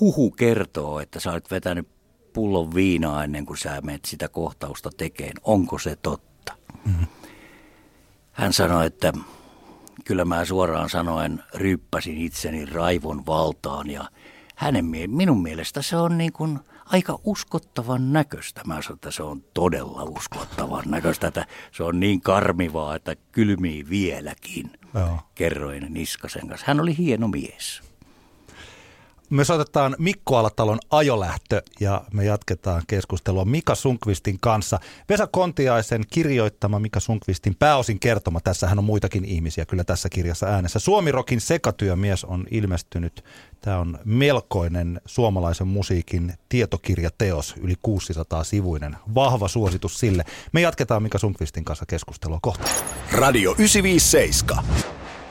huhu 0.00 0.30
kertoo, 0.30 1.00
että 1.00 1.20
sä 1.20 1.32
olet 1.32 1.50
vetänyt 1.50 1.88
pullon 2.32 2.74
viinaa 2.74 3.24
ennen 3.24 3.46
kuin 3.46 3.58
sä 3.58 3.80
menet 3.80 4.04
sitä 4.04 4.28
kohtausta 4.28 4.90
tekemään. 4.96 5.34
Onko 5.42 5.78
se 5.78 5.96
totta? 5.96 6.33
Hän 8.32 8.52
sanoi, 8.52 8.86
että 8.86 9.12
kyllä 10.04 10.24
mä 10.24 10.44
suoraan 10.44 10.90
sanoen 10.90 11.42
ryppäsin 11.54 12.18
itseni 12.18 12.64
raivon 12.66 13.26
valtaan 13.26 13.90
ja 13.90 14.04
hänen, 14.56 14.84
minun 15.06 15.42
mielestä 15.42 15.82
se 15.82 15.96
on 15.96 16.18
niin 16.18 16.32
kuin 16.32 16.58
aika 16.86 17.18
uskottavan 17.24 18.12
näköistä. 18.12 18.60
Mä 18.66 18.82
sanoin, 18.82 18.96
että 18.96 19.10
se 19.10 19.22
on 19.22 19.44
todella 19.54 20.02
uskottavan 20.02 20.84
näköistä, 20.86 21.26
että 21.26 21.46
se 21.72 21.82
on 21.82 22.00
niin 22.00 22.20
karmivaa, 22.20 22.96
että 22.96 23.16
kylmii 23.32 23.88
vieläkin, 23.88 24.70
Joo. 24.94 25.18
kerroin 25.34 25.86
Niskasen 25.90 26.48
kanssa. 26.48 26.66
Hän 26.66 26.80
oli 26.80 26.96
hieno 26.96 27.28
mies. 27.28 27.82
Me 29.30 29.44
soitetaan 29.44 29.96
Mikko 29.98 30.36
Alatalon 30.36 30.78
ajolähtö 30.90 31.62
ja 31.80 32.04
me 32.12 32.24
jatketaan 32.24 32.82
keskustelua 32.86 33.44
Mika 33.44 33.74
Sunkvistin 33.74 34.40
kanssa. 34.40 34.80
Vesa 35.08 35.26
Kontiaisen 35.26 36.04
kirjoittama 36.10 36.78
Mika 36.78 37.00
Sunkvistin 37.00 37.54
pääosin 37.54 38.00
kertoma. 38.00 38.40
Tässähän 38.40 38.78
on 38.78 38.84
muitakin 38.84 39.24
ihmisiä 39.24 39.64
kyllä 39.64 39.84
tässä 39.84 40.08
kirjassa 40.08 40.46
äänessä. 40.46 40.78
Suomirokin 40.78 41.40
sekatyömies 41.40 42.24
on 42.24 42.46
ilmestynyt. 42.50 43.24
Tämä 43.60 43.78
on 43.78 43.98
melkoinen 44.04 45.00
suomalaisen 45.06 45.68
musiikin 45.68 46.34
tietokirjateos, 46.48 47.54
yli 47.60 47.74
600 47.82 48.44
sivuinen. 48.44 48.96
Vahva 49.14 49.48
suositus 49.48 50.00
sille. 50.00 50.24
Me 50.52 50.60
jatketaan 50.60 51.02
Mika 51.02 51.18
Sunkvistin 51.18 51.64
kanssa 51.64 51.86
keskustelua 51.86 52.38
kohta. 52.42 52.68
Radio 53.12 53.50
957. 53.50 54.64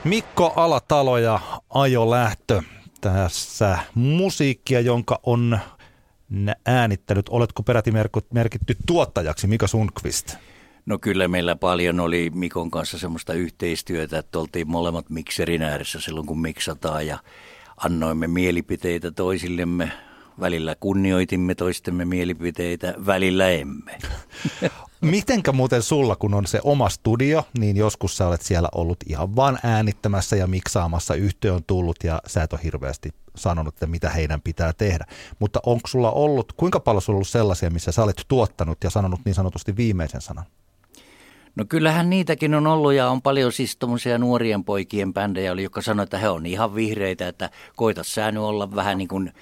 Mikko 0.04 0.54
Alatalo 0.56 1.18
ja 1.18 1.40
ajolähtö 1.70 2.62
tässä 3.04 3.78
musiikkia, 3.96 4.80
jonka 4.80 5.20
on 5.24 5.60
äänittänyt. 6.66 7.30
Oletko 7.30 7.64
peräti 7.64 7.92
merkitty 8.34 8.78
tuottajaksi 8.86 9.48
Mika 9.48 9.68
Sundqvist? 9.68 10.36
No 10.86 10.98
kyllä 10.98 11.28
meillä 11.28 11.56
paljon 11.56 12.00
oli 12.00 12.32
Mikon 12.36 12.72
kanssa 12.72 13.00
semmoista 13.00 13.34
yhteistyötä, 13.34 14.18
että 14.18 14.40
oltiin 14.40 14.70
molemmat 14.70 15.10
mikserin 15.10 15.62
ääressä 15.62 16.00
silloin 16.00 16.28
kun 16.28 16.42
miksataan 16.42 17.08
ja 17.08 17.18
annoimme 17.78 18.28
mielipiteitä 18.28 19.12
toisillemme. 19.12 19.92
Välillä 20.40 20.76
kunnioitimme 20.80 21.56
toistemme 21.56 22.06
mielipiteitä, 22.06 22.94
välillä 23.06 23.50
emme. 23.50 23.98
Mitenkä 25.04 25.52
muuten 25.52 25.82
sulla, 25.82 26.16
kun 26.16 26.34
on 26.34 26.48
se 26.48 26.60
oma 26.64 26.90
studio, 26.90 27.44
niin 27.60 27.78
joskus 27.78 28.18
sä 28.18 28.28
olet 28.28 28.42
siellä 28.42 28.70
ollut 28.76 28.98
ihan 29.08 29.36
vaan 29.36 29.60
äänittämässä 29.64 30.36
ja 30.36 30.48
miksaamassa, 30.48 31.16
yhtiö 31.16 31.54
on 31.54 31.64
tullut 31.68 31.98
ja 32.04 32.22
sä 32.28 32.44
et 32.44 32.54
ole 32.54 32.62
hirveästi 32.64 33.10
sanonut, 33.36 33.74
että 33.74 33.88
mitä 33.88 34.10
heidän 34.10 34.42
pitää 34.42 34.74
tehdä. 34.74 35.06
Mutta 35.40 35.60
onko 35.66 35.88
sulla 35.88 36.12
ollut, 36.12 36.54
kuinka 36.54 36.80
paljon 36.80 37.02
sulla 37.02 37.18
ollut 37.18 37.28
sellaisia, 37.28 37.70
missä 37.70 37.92
sä 37.92 38.04
olet 38.04 38.26
tuottanut 38.28 38.78
ja 38.84 38.90
sanonut 38.90 39.20
niin 39.26 39.36
sanotusti 39.36 39.76
viimeisen 39.76 40.22
sanan? 40.22 40.46
No 41.56 41.66
kyllähän 41.70 42.10
niitäkin 42.10 42.56
on 42.56 42.68
ollut 42.68 42.94
ja 42.94 43.10
on 43.10 43.22
paljon 43.22 43.52
siis 43.52 43.78
tuommoisia 43.78 44.18
nuorien 44.18 44.64
poikien 44.64 45.14
bändejä, 45.14 45.54
jotka 45.54 45.82
sanoi, 45.82 46.04
että 46.04 46.18
he 46.18 46.30
on 46.30 46.46
ihan 46.46 46.76
vihreitä, 46.76 47.28
että 47.28 47.50
koita 47.76 48.04
sä 48.04 48.32
nyt 48.32 48.44
olla 48.44 48.76
vähän 48.76 48.98
niin 48.98 49.08
kuin 49.08 49.34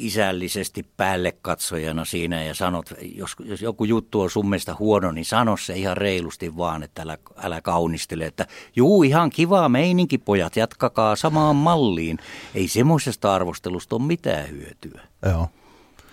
isällisesti 0.00 0.86
päälle 0.96 1.32
katsojana 1.42 2.04
siinä 2.04 2.42
ja 2.42 2.54
sanot, 2.54 2.94
jos, 3.14 3.36
jos 3.44 3.62
joku 3.62 3.84
juttu 3.84 4.20
on 4.20 4.30
sun 4.30 4.48
mielestä 4.48 4.76
huono, 4.78 5.12
niin 5.12 5.24
sano 5.24 5.56
se 5.56 5.76
ihan 5.76 5.96
reilusti 5.96 6.56
vaan, 6.56 6.82
että 6.82 7.02
älä, 7.02 7.18
älä 7.36 7.62
kaunistele, 7.62 8.26
että 8.26 8.46
juu 8.76 9.02
ihan 9.02 9.30
kiva 9.30 9.68
meininki 9.68 10.18
pojat, 10.18 10.56
jatkakaa 10.56 11.16
samaan 11.16 11.56
malliin. 11.56 12.18
Ei 12.54 12.68
semmoisesta 12.68 13.34
arvostelusta 13.34 13.96
ole 13.96 14.02
mitään 14.02 14.48
hyötyä. 14.50 15.02
Joo. 15.22 15.48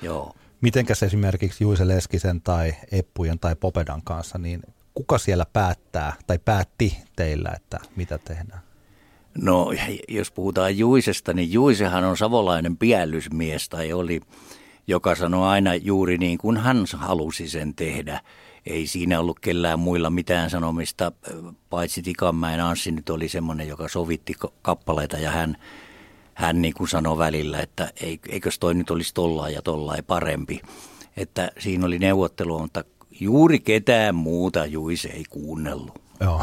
Joo. 0.01 0.36
Mitenkäs 0.62 1.03
esimerkiksi 1.03 1.63
Juise 1.63 1.88
Leskisen 1.88 2.41
tai 2.41 2.75
Eppujen 2.91 3.39
tai 3.39 3.56
Popedan 3.56 4.01
kanssa, 4.03 4.38
niin 4.38 4.62
kuka 4.94 5.17
siellä 5.17 5.46
päättää 5.53 6.13
tai 6.27 6.39
päätti 6.46 6.98
teillä, 7.15 7.51
että 7.56 7.79
mitä 7.96 8.17
tehdään? 8.17 8.67
No 9.41 9.72
jos 10.08 10.32
puhutaan 10.32 10.77
Juisesta, 10.77 11.34
niin 11.34 11.53
Juisehan 11.53 12.03
on 12.03 12.17
savolainen 12.17 12.77
piellysmies 12.77 13.70
tai 13.70 13.94
oli, 13.94 14.22
joka 14.88 15.15
sanoi 15.15 15.48
aina 15.48 15.75
juuri 15.75 16.17
niin 16.17 16.38
kuin 16.38 16.58
hän 16.58 16.86
halusi 16.94 17.50
sen 17.50 17.75
tehdä. 17.75 18.22
Ei 18.65 18.88
siinä 18.88 19.20
ollut 19.20 19.39
kellään 19.39 19.79
muilla 19.79 20.10
mitään 20.10 20.50
sanomista, 20.50 21.12
paitsi 21.70 22.01
Tikanmäen 22.01 22.60
Anssi 22.60 22.91
nyt 22.91 23.10
oli 23.10 23.29
semmoinen, 23.29 23.67
joka 23.67 23.88
sovitti 23.88 24.34
kappaleita 24.62 25.17
ja 25.17 25.32
hän, 25.32 25.58
hän 26.34 26.62
niin 26.62 26.74
kuin 26.74 26.88
sanoi 26.88 27.17
välillä, 27.17 27.60
että 27.60 27.91
eikös 28.29 28.60
toi 28.60 28.74
nyt 28.74 28.91
olisi 28.91 29.13
tollain 29.13 29.53
ja 29.53 29.62
tollain 29.62 30.03
parempi. 30.03 30.62
Että 31.17 31.51
siinä 31.60 31.86
oli 31.86 32.00
neuvottelu, 32.00 32.60
mutta 32.60 32.84
juuri 33.20 33.60
ketään 33.60 34.15
muuta 34.15 34.65
Juise 34.65 35.10
ei 35.10 35.24
kuunnellut. 35.29 36.01
Joo. 36.20 36.41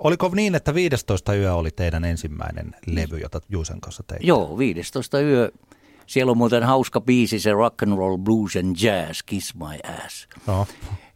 Oliko 0.00 0.30
niin, 0.34 0.54
että 0.54 0.74
15 0.74 1.34
yö 1.34 1.54
oli 1.54 1.70
teidän 1.70 2.04
ensimmäinen 2.04 2.76
levy, 2.86 3.18
jota 3.18 3.40
Juusen 3.48 3.80
kanssa 3.80 4.02
teitte? 4.02 4.26
Joo, 4.26 4.58
15 4.58 5.20
yö. 5.20 5.52
Siellä 6.06 6.30
on 6.30 6.36
muuten 6.38 6.62
hauska 6.62 7.00
biisi, 7.00 7.40
se 7.40 7.52
rock 7.52 7.82
and 7.82 7.96
roll, 7.96 8.16
blues 8.16 8.56
and 8.56 8.76
jazz, 8.80 9.20
Kiss 9.26 9.54
My 9.54 9.92
Ass. 10.04 10.28
No. 10.46 10.66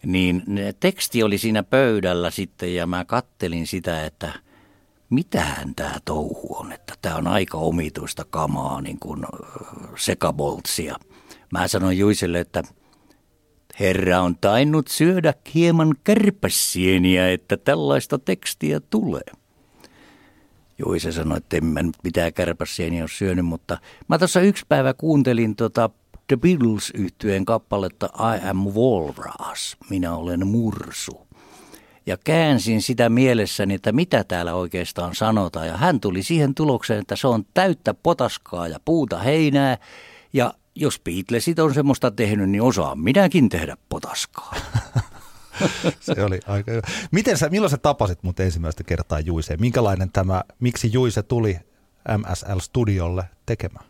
Niin 0.07 0.45
teksti 0.81 1.23
oli 1.23 1.39
siinä 1.39 1.63
pöydällä 1.63 2.31
sitten 2.31 2.75
ja 2.75 2.87
mä 2.87 3.05
kattelin 3.05 3.67
sitä, 3.67 4.07
että 4.07 4.33
mitähän 5.11 5.75
tämä 5.75 5.99
touhu 6.05 6.57
on, 6.57 6.73
että 6.73 6.95
tämä 7.03 7.17
on 7.17 7.27
aika 7.27 7.59
omituista 7.59 8.25
kamaa, 8.31 8.81
niin 8.81 8.99
kuin 8.99 9.27
sekaboltsia. 9.97 10.97
Mä 11.53 11.69
sanoin 11.69 11.99
Juiselle, 11.99 12.41
että– 12.41 12.63
Herra 13.81 14.21
on 14.21 14.37
tainnut 14.41 14.89
syödä 14.89 15.35
hieman 15.55 15.95
kärpäsieniä, 16.05 17.31
että 17.31 17.57
tällaista 17.57 18.19
tekstiä 18.19 18.81
tulee. 18.81 19.33
Juise 20.79 21.13
sanoi, 21.13 21.39
että 21.39 21.57
en 21.57 21.65
mä 21.65 21.83
nyt 21.83 21.97
mitään 22.05 22.33
kärpäsieniä 22.33 23.03
ole 23.03 23.09
syönyt, 23.09 23.47
mutta 23.47 23.79
mä 24.09 24.19
tuossa 24.19 24.41
yksi 24.41 24.65
päivä 24.69 24.95
kuuntelin 24.95 25.57
tota 25.57 25.91
The 26.27 26.37
beatles 26.37 26.91
yhtyeen 26.95 27.45
kappaletta 27.45 28.11
I 28.37 28.49
am 28.49 28.59
Walrus, 28.59 29.77
minä 29.91 30.15
olen 30.15 30.47
mursu. 30.47 31.27
Ja 32.07 32.17
käänsin 32.25 32.83
sitä 32.83 33.09
mielessäni, 33.09 33.75
että 33.75 33.93
mitä 33.93 34.25
täällä 34.25 34.55
oikeastaan 34.55 35.15
sanotaan. 35.15 35.67
Ja 35.67 35.77
hän 35.77 36.01
tuli 36.01 36.23
siihen 36.23 36.55
tulokseen, 36.55 37.01
että 37.01 37.17
se 37.17 37.27
on 37.27 37.45
täyttä 37.55 37.95
potaskaa 37.95 38.69
ja 38.69 38.81
puuta 38.85 39.19
heinää. 39.19 39.79
Ja 40.33 40.55
jos 40.75 41.01
Beatlesit 41.05 41.59
on 41.59 41.75
semmoista 41.75 42.11
tehnyt, 42.11 42.51
niin 42.51 42.63
osaan 42.63 42.99
minäkin 42.99 43.49
tehdä 43.49 43.77
potaskaa. 43.89 44.55
se 46.01 46.25
oli 46.25 46.41
aika 46.47 46.71
hyvä. 46.71 46.83
Miten 47.11 47.39
sä, 47.39 47.49
milloin 47.49 47.71
sä 47.71 47.77
tapasit 47.77 48.23
mut 48.23 48.41
ensimmäistä 48.41 48.85
kertaa 48.85 49.21
Juiseen? 49.21 49.61
Minkälainen 49.61 50.11
tämä, 50.13 50.43
miksi 50.61 50.91
Juise 50.93 51.23
tuli 51.23 51.59
MSL-studiolle 52.19 53.25
tekemään? 53.47 53.85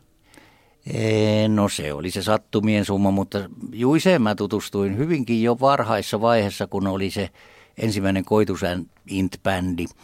No 1.48 1.68
se 1.68 1.92
oli 1.92 2.10
se 2.10 2.22
sattumien 2.22 2.84
summa, 2.84 3.10
mutta 3.10 3.38
Juiseen 3.72 4.22
mä 4.22 4.34
tutustuin 4.34 4.98
hyvinkin 4.98 5.42
jo 5.42 5.56
varhaissa 5.60 6.20
vaiheessa, 6.20 6.66
kun 6.66 6.86
oli 6.86 7.10
se 7.10 7.30
ensimmäinen 7.78 8.24
koitusään 8.24 8.86
Int-bändi– 9.10 9.86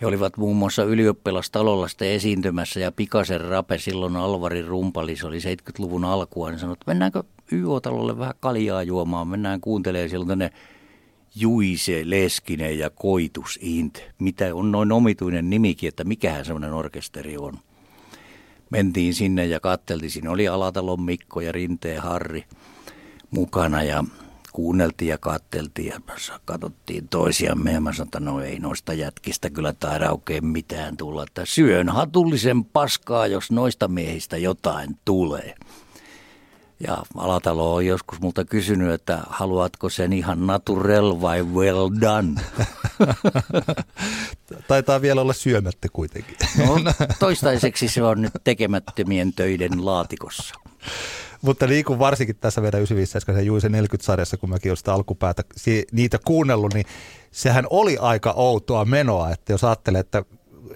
he 0.00 0.06
olivat 0.06 0.36
muun 0.36 0.56
muassa 0.56 0.84
ylioppilastalolla 0.84 1.88
sitten 1.88 2.08
esiintymässä 2.08 2.80
ja 2.80 2.92
Pikasen 2.92 3.40
Rape 3.40 3.78
silloin 3.78 4.16
Alvari 4.16 4.62
Rumpali, 4.62 5.16
se 5.16 5.26
oli 5.26 5.38
70-luvun 5.38 6.04
alkua, 6.04 6.50
niin 6.50 6.58
sanoi, 6.58 6.72
että 6.72 6.84
mennäänkö 6.86 7.22
YO-talolle 7.52 8.18
vähän 8.18 8.34
kaljaa 8.40 8.82
juomaan, 8.82 9.28
mennään 9.28 9.60
kuuntelemaan 9.60 10.10
silloin 10.10 10.28
tänne 10.28 10.50
Juise, 11.36 12.02
Leskinen 12.04 12.78
ja 12.78 12.90
Koitus 12.90 13.58
Int. 13.62 14.02
Mitä 14.18 14.54
on 14.54 14.72
noin 14.72 14.92
omituinen 14.92 15.50
nimikin, 15.50 15.88
että 15.88 16.04
mikähän 16.04 16.44
semmoinen 16.44 16.72
orkesteri 16.72 17.36
on. 17.36 17.58
Mentiin 18.70 19.14
sinne 19.14 19.46
ja 19.46 19.60
katteltiin, 19.60 20.10
siinä 20.10 20.30
oli 20.30 20.48
Alatalon 20.48 21.02
Mikko 21.02 21.40
ja 21.40 21.52
Rinteen 21.52 22.02
Harri 22.02 22.44
mukana 23.30 23.82
ja 23.82 24.04
kuunneltiin 24.54 25.08
ja 25.08 25.18
katteltiin 25.18 25.88
ja 25.88 26.00
katsottiin 26.44 27.08
toisiamme 27.08 27.72
ja 27.72 27.80
mä 27.80 27.92
sanoin, 27.92 28.08
että 28.08 28.20
no 28.20 28.40
ei 28.40 28.58
noista 28.58 28.92
jätkistä 28.92 29.50
kyllä 29.50 29.72
taida 29.72 30.10
oikein 30.10 30.46
mitään 30.46 30.96
tulla. 30.96 31.22
Että 31.22 31.44
syön 31.44 31.88
hatullisen 31.88 32.64
paskaa, 32.64 33.26
jos 33.26 33.50
noista 33.50 33.88
miehistä 33.88 34.36
jotain 34.36 34.98
tulee. 35.04 35.54
Ja 36.86 37.02
Alatalo 37.16 37.74
on 37.74 37.86
joskus 37.86 38.20
multa 38.20 38.44
kysynyt, 38.44 38.92
että 38.92 39.18
haluatko 39.28 39.88
sen 39.88 40.12
ihan 40.12 40.46
naturel 40.46 41.20
vai 41.20 41.42
well 41.42 41.90
done? 42.00 42.40
Taitaa 44.68 45.02
vielä 45.02 45.20
olla 45.20 45.32
syömättä 45.32 45.88
kuitenkin. 45.92 46.36
No, 46.58 46.92
toistaiseksi 47.18 47.88
se 47.88 48.02
on 48.02 48.22
nyt 48.22 48.32
tekemättömien 48.44 49.32
töiden 49.32 49.84
laatikossa. 49.84 50.54
Mutta 51.44 51.66
niin 51.66 51.84
kuin 51.84 51.98
varsinkin 51.98 52.36
tässä 52.36 52.60
meidän 52.60 52.80
957 52.80 53.46
Juise 53.46 53.68
40-sarjassa, 53.68 54.36
kun 54.36 54.50
mäkin 54.50 54.70
olen 54.70 54.76
sitä 54.76 54.94
alkupäätä 54.94 55.42
niitä 55.92 56.18
kuunnellut, 56.24 56.74
niin 56.74 56.86
sehän 57.30 57.66
oli 57.70 57.96
aika 58.00 58.32
outoa 58.36 58.84
menoa, 58.84 59.30
että 59.30 59.52
jos 59.52 59.64
ajattelee, 59.64 60.00
että 60.00 60.24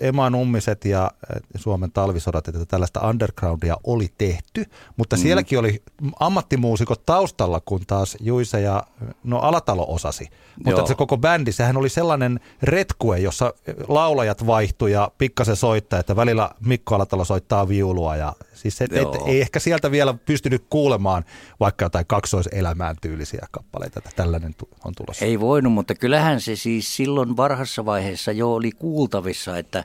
Ema 0.00 0.30
Nummiset 0.30 0.84
ja 0.84 1.10
Suomen 1.56 1.92
talvisodat, 1.92 2.48
että 2.48 2.66
tällaista 2.66 3.08
undergroundia 3.08 3.76
oli 3.84 4.08
tehty, 4.18 4.64
mutta 4.96 5.16
mm. 5.16 5.22
sielläkin 5.22 5.58
oli 5.58 5.82
ammattimuusikot 6.20 7.06
taustalla, 7.06 7.60
kun 7.64 7.80
taas 7.86 8.16
Juise 8.20 8.60
ja 8.60 8.82
no 9.24 9.38
Alatalo 9.38 9.86
osasi. 9.88 10.28
Mutta 10.64 10.86
se 10.86 10.94
koko 10.94 11.16
bändi, 11.16 11.52
sehän 11.52 11.76
oli 11.76 11.88
sellainen 11.88 12.40
retkue, 12.62 13.18
jossa 13.18 13.54
laulajat 13.88 14.46
vaihtui 14.46 14.92
ja 14.92 15.10
pikkasen 15.18 15.56
soittaa, 15.56 16.00
että 16.00 16.16
välillä 16.16 16.50
Mikko 16.66 16.94
Alatalo 16.94 17.24
soittaa 17.24 17.68
viulua 17.68 18.16
ja 18.16 18.32
siis 18.62 18.82
et, 18.82 18.92
et, 18.92 19.08
ei 19.26 19.40
ehkä 19.40 19.58
sieltä 19.58 19.90
vielä 19.90 20.14
pystynyt 20.14 20.64
kuulemaan 20.70 21.24
vaikka 21.60 21.84
jotain 21.84 22.06
kaksoiselämään 22.06 22.96
tyylisiä 23.00 23.46
kappaleita, 23.50 23.98
että 23.98 24.10
tällainen 24.16 24.54
on 24.84 24.92
tulossa. 24.96 25.24
Ei 25.24 25.40
voinut, 25.40 25.72
mutta 25.72 25.94
kyllähän 25.94 26.40
se 26.40 26.56
siis 26.56 26.96
silloin 26.96 27.36
varhassa 27.36 27.84
vaiheessa 27.84 28.32
jo 28.32 28.54
oli 28.54 28.72
kuultavissa, 28.72 29.58
että 29.58 29.84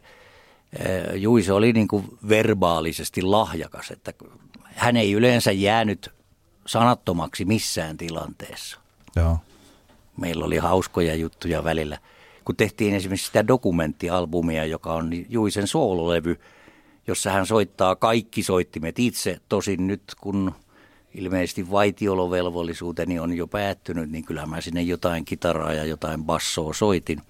eh, 0.79 1.15
Juise 1.15 1.53
oli 1.53 1.73
niin 1.73 1.87
kuin 1.87 2.05
verbaalisesti 2.29 3.21
lahjakas, 3.21 3.91
että 3.91 4.13
hän 4.63 4.97
ei 4.97 5.13
yleensä 5.13 5.51
jäänyt 5.51 6.11
sanattomaksi 6.67 7.45
missään 7.45 7.97
tilanteessa. 7.97 8.79
Joo. 9.15 9.37
Meillä 10.17 10.45
oli 10.45 10.57
hauskoja 10.57 11.15
juttuja 11.15 11.63
välillä. 11.63 11.97
Kun 12.45 12.55
tehtiin 12.55 12.95
esimerkiksi 12.95 13.27
sitä 13.27 13.47
dokumenttialbumia, 13.47 14.65
joka 14.65 14.93
on 14.93 15.11
Juisen 15.29 15.67
soololevy, 15.67 16.39
jossa 17.07 17.31
hän 17.31 17.45
soittaa 17.45 17.95
kaikki 17.95 18.43
soittimet 18.43 18.99
itse. 18.99 19.39
Tosin 19.49 19.87
nyt 19.87 20.03
kun 20.21 20.51
ilmeisesti 21.13 21.71
vaitiolovelvollisuuteni 21.71 23.19
on 23.19 23.33
jo 23.33 23.47
päättynyt, 23.47 24.11
niin 24.11 24.25
kyllä 24.25 24.45
mä 24.45 24.61
sinne 24.61 24.81
jotain 24.81 25.25
kitaraa 25.25 25.73
ja 25.73 25.85
jotain 25.85 26.23
bassoa 26.23 26.73
soitin. 26.73 27.21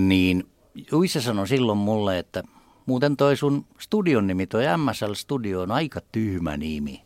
Niin 0.00 0.44
Juise 0.92 1.20
sanoi 1.20 1.48
silloin 1.48 1.78
mulle, 1.78 2.18
että 2.18 2.42
muuten 2.86 3.16
toi 3.16 3.36
sun 3.36 3.66
studion 3.78 4.26
nimi, 4.26 4.46
toi 4.46 4.64
MSL 4.76 5.12
Studio 5.12 5.60
on 5.60 5.70
aika 5.70 6.00
tyhmä 6.12 6.56
nimi. 6.56 7.02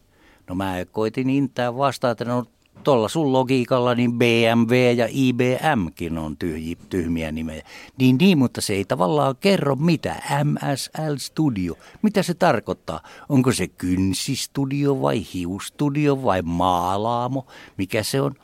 No 0.48 0.54
mä 0.54 0.74
koitin 0.92 1.30
intää 1.30 1.76
vastaan, 1.76 2.12
että 2.12 2.24
no 2.24 2.44
tuolla 2.84 3.08
sun 3.08 3.32
logiikalla 3.32 3.94
niin 3.94 4.12
BMW 4.12 4.72
ja 4.96 5.08
IBMkin 5.10 6.18
on 6.18 6.36
tyhji, 6.36 6.78
tyhmiä 6.88 7.32
nimejä. 7.32 7.62
Niin 7.98 8.18
niin, 8.18 8.38
mutta 8.38 8.60
se 8.60 8.72
ei 8.74 8.84
tavallaan 8.84 9.36
kerro 9.40 9.76
mitä. 9.76 10.22
MSL 10.44 11.16
Studio. 11.16 11.74
Mitä 12.02 12.22
se 12.22 12.34
tarkoittaa? 12.34 13.00
Onko 13.28 13.52
se 13.52 13.68
kynsistudio 13.68 15.02
vai 15.02 15.26
hiustudio 15.34 16.22
vai 16.24 16.42
maalaamo? 16.42 17.46
Mikä 17.76 18.02
se 18.02 18.20
on? 18.20 18.34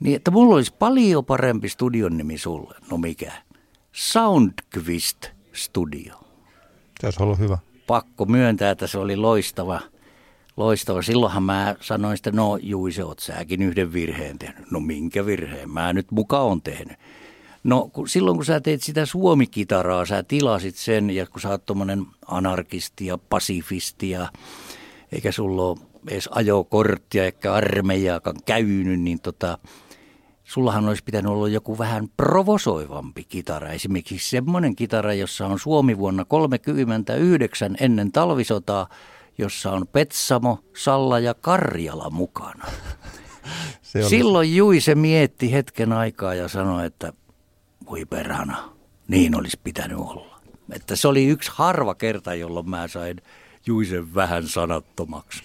Niin, 0.00 0.16
että 0.16 0.30
mulla 0.30 0.54
olisi 0.54 0.74
paljon 0.78 1.24
parempi 1.24 1.68
studion 1.68 2.16
nimi 2.16 2.38
sulle. 2.38 2.74
No 2.90 2.96
mikä? 2.96 3.32
Soundquist 3.92 5.26
Studio. 5.52 6.14
Se 7.00 7.06
olisi 7.06 7.22
ollut 7.22 7.38
hyvä. 7.38 7.58
Pakko 7.86 8.24
myöntää, 8.24 8.70
että 8.70 8.86
se 8.86 8.98
oli 8.98 9.16
loistava– 9.16 9.80
loistava. 10.56 11.02
Silloinhan 11.02 11.42
mä 11.42 11.76
sanoin 11.80 12.14
että 12.14 12.30
no 12.30 12.58
Juise, 12.62 13.04
oot 13.04 13.18
säkin 13.18 13.62
yhden 13.62 13.92
virheen 13.92 14.38
tehnyt. 14.38 14.70
No 14.70 14.80
minkä 14.80 15.26
virheen? 15.26 15.70
Mä 15.70 15.92
nyt 15.92 16.10
muka 16.10 16.40
on 16.40 16.62
tehnyt. 16.62 16.98
No 17.64 17.90
kun, 17.92 18.08
silloin 18.08 18.36
kun 18.36 18.44
sä 18.44 18.60
teet 18.60 18.82
sitä 18.82 19.06
suomikitaraa, 19.06 20.06
sä 20.06 20.22
tilasit 20.22 20.76
sen 20.76 21.10
ja 21.10 21.26
kun 21.26 21.40
sä 21.40 21.48
oot 21.48 21.66
tommonen 21.66 22.06
anarkisti 22.26 23.06
ja 23.06 23.18
pasifisti 23.18 24.10
ja 24.10 24.28
eikä 25.12 25.32
sulla 25.32 25.62
ole 25.62 25.78
edes 26.08 26.28
ajokorttia 26.32 27.24
eikä 27.24 27.52
armeijaakaan 27.52 28.36
käynyt, 28.44 29.00
niin 29.00 29.20
tota, 29.20 29.58
sullahan 30.44 30.88
olisi 30.88 31.04
pitänyt 31.04 31.32
olla 31.32 31.48
joku 31.48 31.78
vähän 31.78 32.08
provosoivampi 32.16 33.24
kitara. 33.24 33.68
Esimerkiksi 33.68 34.30
semmoinen 34.30 34.76
kitara, 34.76 35.14
jossa 35.14 35.46
on 35.46 35.58
Suomi 35.58 35.98
vuonna 35.98 36.24
1939 36.24 37.76
ennen 37.80 38.12
talvisotaa– 38.12 38.88
jossa 39.38 39.70
on 39.70 39.86
Petsamo, 39.86 40.58
Salla 40.76 41.18
ja 41.18 41.34
Karjala 41.34 42.10
mukana. 42.10 42.64
Se 43.82 43.98
oli... 43.98 44.08
Silloin 44.08 44.56
Juise 44.56 44.94
mietti 44.94 45.52
hetken 45.52 45.92
aikaa 45.92 46.34
ja 46.34 46.48
sanoi, 46.48 46.86
että 46.86 47.12
voi 47.90 48.04
perhana, 48.04 48.70
niin 49.08 49.36
olisi 49.36 49.60
pitänyt 49.64 49.98
olla. 49.98 50.40
Että 50.72 50.96
se 50.96 51.08
oli 51.08 51.26
yksi 51.26 51.50
harva 51.54 51.94
kerta, 51.94 52.34
jolloin 52.34 52.70
mä 52.70 52.88
sain 52.88 53.16
Juisen 53.66 54.14
vähän 54.14 54.48
sanattomaksi. 54.48 55.42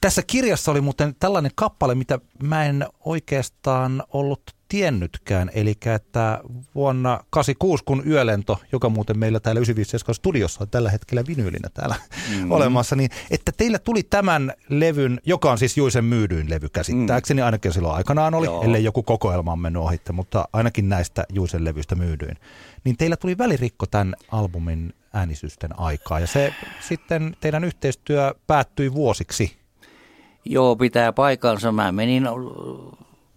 Tässä 0.00 0.22
kirjassa 0.22 0.70
oli 0.70 0.80
muuten 0.80 1.14
tällainen 1.20 1.52
kappale, 1.54 1.94
mitä 1.94 2.18
mä 2.42 2.64
en 2.64 2.86
oikeastaan 3.04 4.02
ollut 4.12 4.42
tiennytkään, 4.70 5.50
eli 5.54 5.74
että 5.94 6.40
vuonna 6.74 7.20
86, 7.30 7.84
kun 7.84 8.02
Yölento, 8.06 8.60
joka 8.72 8.88
muuten 8.88 9.18
meillä 9.18 9.40
täällä 9.40 9.58
957 9.58 10.14
studiossa 10.14 10.64
on 10.64 10.70
tällä 10.70 10.90
hetkellä 10.90 11.24
vinyylinä 11.28 11.68
täällä 11.74 11.94
mm. 12.36 12.50
olemassa, 12.50 12.96
niin 12.96 13.10
että 13.30 13.52
teillä 13.56 13.78
tuli 13.78 14.02
tämän 14.02 14.52
levyn, 14.68 15.20
joka 15.26 15.50
on 15.50 15.58
siis 15.58 15.76
Juisen 15.76 16.04
myydyin 16.04 16.50
levy 16.50 16.68
käsittääkseni, 16.68 17.42
mm. 17.42 17.44
ainakin 17.44 17.72
silloin 17.72 17.94
aikanaan 17.94 18.34
oli, 18.34 18.46
Joo. 18.46 18.62
ellei 18.62 18.84
joku 18.84 19.02
kokoelma 19.02 19.52
on 19.52 19.58
mennyt 19.58 19.82
ohitte, 19.82 20.12
mutta 20.12 20.48
ainakin 20.52 20.88
näistä 20.88 21.24
Juisen 21.32 21.64
levyistä 21.64 21.94
myydyin. 21.94 22.36
Niin 22.84 22.96
teillä 22.96 23.16
tuli 23.16 23.38
välirikko 23.38 23.86
tämän 23.86 24.14
albumin 24.32 24.94
äänisysten 25.12 25.78
aikaa 25.78 26.20
ja 26.20 26.26
se 26.26 26.54
sitten 26.80 27.36
teidän 27.40 27.64
yhteistyö 27.64 28.34
päättyi 28.46 28.94
vuosiksi. 28.94 29.56
Joo, 30.44 30.76
pitää 30.76 31.12
paikansa. 31.12 31.72
Mä 31.72 31.92
menin 31.92 32.24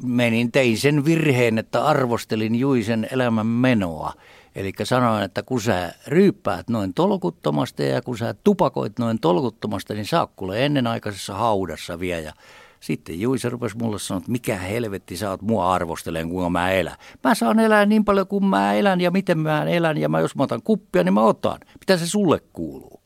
menin, 0.03 0.51
tein 0.51 0.77
sen 0.77 1.05
virheen, 1.05 1.57
että 1.57 1.85
arvostelin 1.85 2.55
Juisen 2.55 3.07
elämän 3.11 3.47
menoa. 3.47 4.13
Eli 4.55 4.73
sanoin, 4.83 5.23
että 5.23 5.43
kun 5.43 5.61
sä 5.61 5.93
ryyppäät 6.07 6.69
noin 6.69 6.93
tolkuttomasta 6.93 7.83
ja 7.83 8.01
kun 8.01 8.17
sä 8.17 8.35
tupakoit 8.43 8.99
noin 8.99 9.19
tolkuttomasta, 9.19 9.93
niin 9.93 10.05
sä 10.05 10.27
kuule 10.35 10.65
ennenaikaisessa 10.65 11.33
haudassa 11.33 11.99
vielä. 11.99 12.21
Ja 12.21 12.33
sitten 12.79 13.21
Juise 13.21 13.49
rupesi 13.49 13.77
mulle 13.77 13.99
sanoa, 13.99 14.17
että 14.17 14.31
mikä 14.31 14.57
helvetti 14.57 15.17
sä 15.17 15.29
oot 15.29 15.41
mua 15.41 15.73
arvostelen, 15.73 16.29
kuinka 16.29 16.49
mä 16.49 16.71
elän. 16.71 16.95
Mä 17.23 17.35
saan 17.35 17.59
elää 17.59 17.85
niin 17.85 18.05
paljon 18.05 18.27
kuin 18.27 18.45
mä 18.45 18.73
elän 18.73 19.01
ja 19.01 19.11
miten 19.11 19.39
mä 19.39 19.63
elän 19.63 19.97
ja 19.97 20.09
mä, 20.09 20.19
jos 20.19 20.35
mä 20.35 20.43
otan 20.43 20.61
kuppia, 20.63 21.03
niin 21.03 21.13
mä 21.13 21.23
otan. 21.23 21.59
Mitä 21.79 21.97
se 21.97 22.07
sulle 22.07 22.39
kuuluu? 22.53 23.01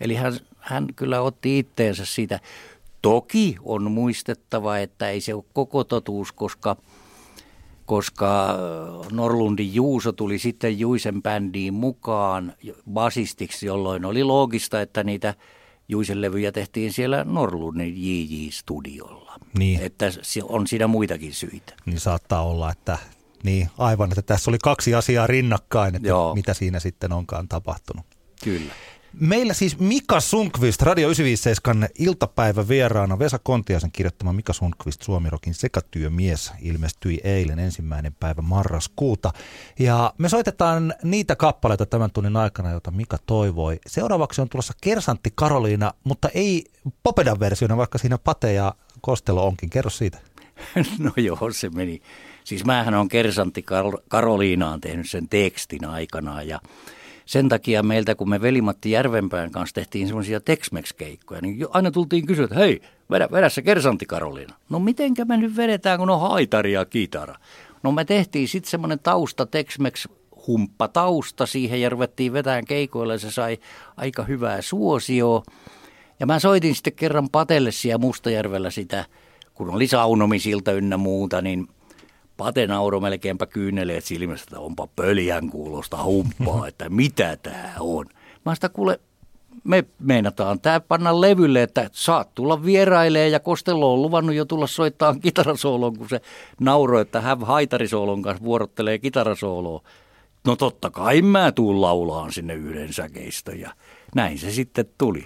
Eli 0.00 0.14
hän, 0.14 0.32
hän 0.58 0.86
kyllä 0.96 1.20
otti 1.20 1.58
itteensä 1.58 2.04
siitä 2.04 2.40
Toki 3.02 3.56
on 3.62 3.90
muistettava, 3.90 4.78
että 4.78 5.10
ei 5.10 5.20
se 5.20 5.34
ole 5.34 5.44
koko 5.52 5.84
totuus, 5.84 6.32
koska, 6.32 6.76
koska 7.86 8.58
Norlundin 9.10 9.74
Juuso 9.74 10.12
tuli 10.12 10.38
sitten 10.38 10.78
Juisen 10.78 11.22
bändiin 11.22 11.74
mukaan 11.74 12.52
basistiksi, 12.92 13.66
jolloin 13.66 14.04
oli 14.04 14.24
loogista, 14.24 14.80
että 14.80 15.04
niitä 15.04 15.34
Juisen 15.88 16.20
levyjä 16.20 16.52
tehtiin 16.52 16.92
siellä 16.92 17.24
Norlundin 17.24 17.94
JJ-studiolla. 17.96 19.32
Niin. 19.58 19.80
Että 19.82 20.06
on 20.42 20.66
siinä 20.66 20.86
muitakin 20.86 21.34
syitä. 21.34 21.74
Niin 21.86 22.00
saattaa 22.00 22.44
olla, 22.46 22.72
että 22.72 22.98
niin, 23.42 23.68
aivan, 23.78 24.08
että 24.10 24.22
tässä 24.22 24.50
oli 24.50 24.58
kaksi 24.62 24.94
asiaa 24.94 25.26
rinnakkain, 25.26 25.94
että 25.94 26.08
Joo. 26.08 26.34
mitä 26.34 26.54
siinä 26.54 26.80
sitten 26.80 27.12
onkaan 27.12 27.48
tapahtunut. 27.48 28.06
Kyllä. 28.44 28.72
Meillä 29.20 29.54
siis 29.54 29.78
Mika 29.78 30.20
Sunkvist, 30.20 30.82
Radio 30.82 31.08
957 31.08 31.88
iltapäivä 31.98 32.68
vieraana. 32.68 33.18
Vesa 33.18 33.38
Kontiasen 33.38 33.92
kirjoittama 33.92 34.32
Mika 34.32 34.52
Sunkvist, 34.52 35.02
Suomirokin 35.02 35.54
sekatyömies, 35.54 36.52
ilmestyi 36.60 37.20
eilen 37.24 37.58
ensimmäinen 37.58 38.14
päivä 38.20 38.42
marraskuuta. 38.42 39.32
Ja 39.78 40.14
me 40.18 40.28
soitetaan 40.28 40.94
niitä 41.02 41.36
kappaleita 41.36 41.86
tämän 41.86 42.10
tunnin 42.10 42.36
aikana, 42.36 42.70
joita 42.70 42.90
Mika 42.90 43.18
toivoi. 43.26 43.78
Seuraavaksi 43.86 44.40
on 44.40 44.48
tulossa 44.48 44.72
Kersantti 44.80 45.32
Karoliina, 45.34 45.92
mutta 46.04 46.28
ei 46.34 46.64
Popedan 47.02 47.40
versiona, 47.40 47.76
vaikka 47.76 47.98
siinä 47.98 48.18
Pate 48.18 48.52
ja 48.52 48.74
Kostelo 49.00 49.46
onkin. 49.46 49.70
Kerro 49.70 49.90
siitä. 49.90 50.18
No 50.98 51.12
joo, 51.16 51.50
se 51.52 51.68
meni. 51.68 52.02
Siis 52.44 52.64
mähän 52.64 52.94
on 52.94 53.08
Kersantti 53.08 53.64
Karoliinaan 54.08 54.80
tehnyt 54.80 55.10
sen 55.10 55.28
tekstin 55.28 55.84
aikanaan 55.84 56.48
ja 56.48 56.60
sen 57.26 57.48
takia 57.48 57.82
meiltä, 57.82 58.14
kun 58.14 58.28
me 58.28 58.40
Velimatti 58.40 58.90
Järvenpään 58.90 59.50
kanssa 59.50 59.74
tehtiin 59.74 60.06
semmoisia 60.06 60.40
Tex-Mex-keikkoja, 60.40 61.40
niin 61.42 61.66
aina 61.70 61.90
tultiin 61.90 62.26
kysyä, 62.26 62.44
että 62.44 62.56
hei, 62.56 62.82
vedä, 63.10 63.28
vedä 63.32 63.48
se 63.48 63.62
kersantti 63.62 64.06
Karoliina. 64.06 64.54
No 64.68 64.78
mitenkä 64.78 65.24
me 65.24 65.36
nyt 65.36 65.56
vedetään, 65.56 65.98
kun 65.98 66.10
on 66.10 66.20
haitari 66.20 66.72
ja 66.72 66.84
kitara? 66.84 67.34
No 67.82 67.92
me 67.92 68.04
tehtiin 68.04 68.48
sitten 68.48 68.70
semmoinen 68.70 68.98
tausta 68.98 69.46
Tex-Mex 69.46 70.06
humppa 70.46 70.88
tausta 70.88 71.46
siihen 71.46 71.80
ja 71.80 71.88
ruvettiin 71.88 72.32
vetämään 72.32 72.64
keikoille. 72.64 73.18
Se 73.18 73.30
sai 73.30 73.58
aika 73.96 74.22
hyvää 74.22 74.62
suosioa. 74.62 75.42
Ja 76.20 76.26
mä 76.26 76.38
soitin 76.38 76.74
sitten 76.74 76.92
kerran 76.92 77.28
Patelle 77.28 77.72
siellä 77.72 77.98
Mustajärvellä 77.98 78.70
sitä, 78.70 79.04
kun 79.54 79.70
oli 79.70 79.86
saunomisilta 79.86 80.72
ynnä 80.72 80.96
muuta, 80.96 81.42
niin– 81.42 81.66
Pate 82.42 82.66
nauro 82.66 83.00
melkeinpä 83.00 83.46
kyyneleet 83.46 84.04
silmästä, 84.04 84.44
että 84.44 84.60
onpa 84.60 84.88
pöljän 84.96 85.50
kuulosta 85.50 86.02
humppaa, 86.04 86.68
että 86.68 86.88
mitä 86.88 87.36
tämä 87.36 87.74
on. 87.80 88.06
Mä 88.46 88.54
sitä 88.54 88.68
kuule, 88.68 89.00
me 89.64 89.84
meinataan 89.98 90.60
tämä 90.60 90.80
panna 90.80 91.20
levylle, 91.20 91.62
että 91.62 91.90
saat 91.92 92.34
tulla 92.34 92.64
vierailee 92.64 93.28
ja 93.28 93.40
Kostello 93.40 93.92
on 93.92 94.02
luvannut 94.02 94.34
jo 94.34 94.44
tulla 94.44 94.66
soittaa 94.66 95.14
kitarasooloon, 95.14 95.96
kun 95.96 96.08
se 96.08 96.20
nauroi, 96.60 97.02
että 97.02 97.20
hän 97.20 97.40
haitarisoolon 97.40 98.22
kanssa 98.22 98.44
vuorottelee 98.44 98.98
kitarasooloa. 98.98 99.82
No 100.46 100.56
totta 100.56 100.90
kai 100.90 101.22
mä 101.22 101.52
tuun 101.52 101.80
laulaan 101.80 102.32
sinne 102.32 102.54
yhden 102.54 102.92
säkeistä 102.92 103.52
ja 103.52 103.72
näin 104.14 104.38
se 104.38 104.50
sitten 104.50 104.86
tuli. 104.98 105.24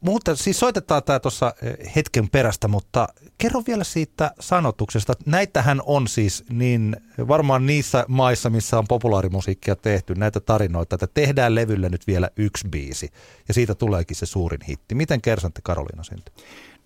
Mutta 0.00 0.36
siis 0.36 0.58
soitetaan 0.58 1.02
tämä 1.02 1.20
tuossa 1.20 1.54
eh, 1.62 1.94
hetken 1.96 2.28
perästä, 2.28 2.68
mutta 2.68 3.08
kerro 3.38 3.62
vielä 3.66 3.84
siitä 3.84 4.30
sanotuksesta. 4.40 5.12
Näitähän 5.26 5.82
on 5.86 6.08
siis 6.08 6.44
niin 6.50 6.96
varmaan 7.28 7.66
niissä 7.66 8.04
maissa, 8.08 8.50
missä 8.50 8.78
on 8.78 8.84
populaarimusiikkia 8.88 9.76
tehty, 9.76 10.14
näitä 10.14 10.40
tarinoita, 10.40 10.94
että 10.94 11.06
tehdään 11.06 11.54
levylle 11.54 11.88
nyt 11.88 12.06
vielä 12.06 12.28
yksi 12.36 12.68
biisi 12.68 13.08
ja 13.48 13.54
siitä 13.54 13.74
tuleekin 13.74 14.16
se 14.16 14.26
suurin 14.26 14.60
hitti. 14.68 14.94
Miten 14.94 15.20
Kersantti 15.20 15.60
Karoliina 15.64 16.04
syntyi? 16.04 16.34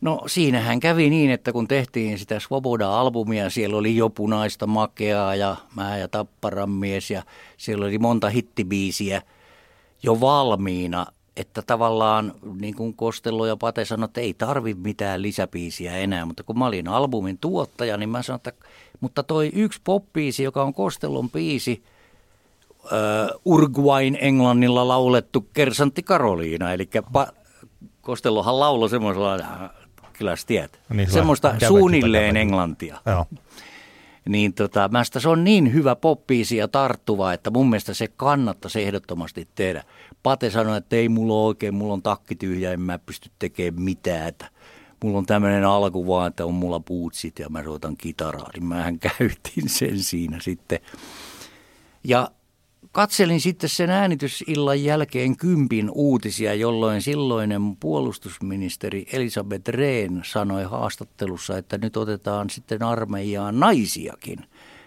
No 0.01 0.22
siinähän 0.27 0.81
kävi 0.81 1.11
niin, 1.11 1.31
että 1.31 1.53
kun 1.53 1.68
tehtiin 1.68 2.18
sitä 2.18 2.38
Svoboda-albumia, 2.38 3.51
siellä 3.51 3.77
oli 3.77 3.96
jo 3.96 4.11
punaista 4.11 4.66
makeaa 4.66 5.35
ja 5.35 5.57
mä 5.77 5.98
ja 5.98 6.09
Tapparan 6.09 6.70
mies 6.70 7.11
ja 7.11 7.22
siellä 7.57 7.87
oli 7.87 7.98
monta 7.98 8.31
hittibiisiä 8.31 9.22
jo 10.03 10.20
valmiina– 10.20 11.07
että 11.37 11.62
tavallaan 11.62 12.35
niin 12.61 12.75
kuin 12.75 12.95
Kostello 12.95 13.47
ja 13.47 13.57
Pate 13.57 13.85
sanoi, 13.85 14.05
että 14.05 14.21
ei 14.21 14.35
tarvi 14.35 14.75
mitään 14.75 15.23
lisäpiisiä 15.23 15.97
enää, 15.97 16.25
mutta 16.25 16.42
kun 16.42 16.59
mä 16.59 16.66
olin 16.66 16.88
albumin 16.88 17.38
tuottaja, 17.38 17.97
niin 17.97 18.09
mä 18.09 18.23
sanoin, 18.23 18.37
että 18.38 18.53
mutta 19.01 19.23
toi 19.23 19.51
yksi 19.55 19.81
poppiisi, 19.85 20.42
joka 20.42 20.62
on 20.62 20.75
Kostellon 20.75 21.31
biisi, 21.31 21.83
uh, 22.85 23.40
Uruguain 23.45 24.18
englannilla 24.21 24.88
laulettu 24.88 25.47
Kersantti 25.53 26.03
Karoliina, 26.03 26.73
eli 26.73 26.90
pa- 26.97 27.33
Kostellohan 28.01 28.61
lauloi 28.61 28.90
semmoisella, 28.90 29.38
kyllä 30.12 30.35
tiedät, 30.47 30.81
niin, 30.88 31.11
semmoista 31.11 31.55
suunnilleen 31.68 32.37
englantia. 32.37 32.99
Joo 33.07 33.27
niin 34.28 34.54
tota, 34.54 34.88
mästä 34.92 35.20
se 35.20 35.28
on 35.28 35.44
niin 35.44 35.72
hyvä 35.72 35.96
poppiisi 35.96 36.56
ja 36.56 36.68
tarttuva, 36.68 37.32
että 37.32 37.50
mun 37.50 37.70
mielestä 37.70 37.94
se 37.94 38.08
kannattaisi 38.08 38.82
ehdottomasti 38.82 39.48
tehdä. 39.54 39.85
Pate 40.22 40.50
sanoi, 40.50 40.78
että 40.78 40.96
ei 40.96 41.08
mulla 41.08 41.35
ole 41.35 41.46
oikein, 41.46 41.74
mulla 41.74 41.92
on 41.92 42.02
takki 42.02 42.35
tyhjä, 42.35 42.72
en 42.72 42.80
mä 42.80 42.98
pysty 42.98 43.30
tekemään 43.38 43.82
mitään, 43.82 44.28
että 44.28 44.46
mulla 45.04 45.18
on 45.18 45.26
tämmöinen 45.26 45.64
alku 45.64 46.06
vaan, 46.06 46.28
että 46.28 46.46
on 46.46 46.54
mulla 46.54 46.80
puutsit 46.80 47.38
ja 47.38 47.48
mä 47.48 47.64
soitan 47.64 47.96
kitaraa, 47.96 48.50
niin 48.54 48.64
mähän 48.64 48.98
käytin 49.18 49.68
sen 49.68 49.98
siinä 49.98 50.38
sitten. 50.40 50.78
Ja 52.04 52.30
katselin 52.92 53.40
sitten 53.40 53.70
sen 53.70 53.90
äänitysillan 53.90 54.85
jälkeen 54.85 55.37
kympin 55.37 55.90
uutisia, 55.90 56.55
jolloin 56.55 57.02
silloinen 57.02 57.76
puolustusministeri 57.81 59.07
Elisabeth 59.12 59.68
Rehn 59.68 60.20
sanoi 60.24 60.64
haastattelussa, 60.64 61.59
että 61.59 61.78
nyt 61.78 61.96
otetaan 61.96 62.50
sitten 62.50 62.83
armeijaan 62.83 63.61
naisiakin. 63.61 64.38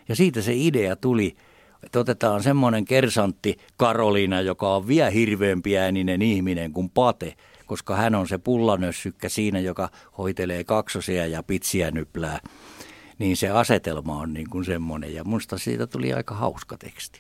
Ja 0.10 0.15
siitä 0.15 0.41
se 0.41 0.54
idea 0.56 0.96
tuli, 0.96 1.36
että 1.84 2.00
otetaan 2.00 2.44
semmoinen 2.44 2.86
kersantti 2.86 3.58
Karoliina, 3.78 4.41
joka 4.41 4.76
on 4.76 4.88
vielä 4.88 5.10
hirveämpi 5.10 5.78
ääninen 5.78 6.22
ihminen 6.22 6.72
kuin 6.72 6.89
Pate, 6.89 7.36
koska 7.65 7.96
hän 7.96 8.15
on 8.15 8.28
se 8.28 8.38
pullanössykkä 8.38 9.30
siinä, 9.30 9.60
joka 9.60 9.89
hoitelee 10.18 10.63
kaksosia 10.63 11.28
ja 11.28 11.44
pitsiä 11.44 11.91
nyplää 11.91 12.39
niin 13.19 13.38
se 13.38 13.49
asetelma 13.49 14.17
on 14.17 14.34
niin 14.34 14.49
kuin 14.49 14.65
semmoinen. 14.65 15.13
Ja 15.13 15.23
musta 15.23 15.58
siitä 15.58 15.88
tuli 15.88 16.13
aika 16.13 16.36
hauska 16.36 16.78
teksti. 16.78 17.19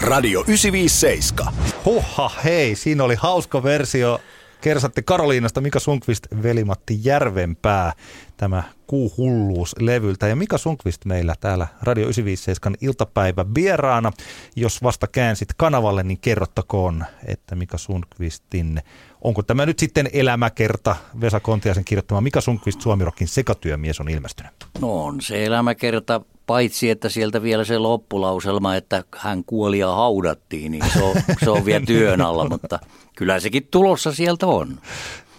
Radio 0.00 0.40
957. 0.40 1.54
Huhha, 1.84 2.30
hei, 2.44 2.74
siinä 2.74 3.04
oli 3.04 3.14
hauska 3.14 3.62
versio 3.62 4.20
Kersatti 4.60 5.02
Karoliinasta 5.02 5.60
Mika 5.60 5.80
Sunkvist 5.80 6.26
velimatti 6.42 7.00
Järvenpää 7.02 7.92
tämä 8.36 8.62
Kuuhulluus-levyltä. 8.86 10.28
Ja 10.28 10.36
Mika 10.36 10.58
Sunkvist 10.58 11.04
meillä 11.04 11.34
täällä 11.40 11.66
Radio 11.82 12.04
957 12.04 12.74
iltapäivä 12.80 13.44
vieraana. 13.54 14.12
Jos 14.56 14.82
vasta 14.82 15.06
käänsit 15.06 15.48
kanavalle, 15.56 16.02
niin 16.02 16.18
kerrottakoon, 16.18 17.04
että 17.26 17.54
Mika 17.54 17.78
Sunkvistin, 17.78 18.80
onko 19.20 19.42
tämä 19.42 19.66
nyt 19.66 19.78
sitten 19.78 20.10
elämäkerta 20.12 20.96
Vesa 21.20 21.40
Kontiaisen 21.40 21.84
kirjoittama 21.84 22.20
Mika 22.20 22.40
Sunkvist 22.40 22.80
Suomirokin 22.80 23.28
sekatyömies 23.28 24.00
on 24.00 24.08
ilmestynyt? 24.08 24.52
No 24.80 25.04
on 25.04 25.20
se 25.20 25.44
elämäkerta, 25.44 26.20
paitsi 26.48 26.90
että 26.90 27.08
sieltä 27.08 27.42
vielä 27.42 27.64
se 27.64 27.78
loppulauselma, 27.78 28.76
että 28.76 29.04
hän 29.16 29.44
kuoli 29.44 29.78
ja 29.78 29.94
haudattiin, 29.94 30.72
niin 30.72 30.84
se 30.92 31.02
on, 31.02 31.14
se 31.44 31.50
on 31.50 31.64
vielä 31.64 31.86
työn 31.86 32.20
alla, 32.20 32.48
mutta 32.48 32.78
kyllä 33.16 33.40
sekin 33.40 33.68
tulossa 33.70 34.14
sieltä 34.14 34.46
on 34.46 34.80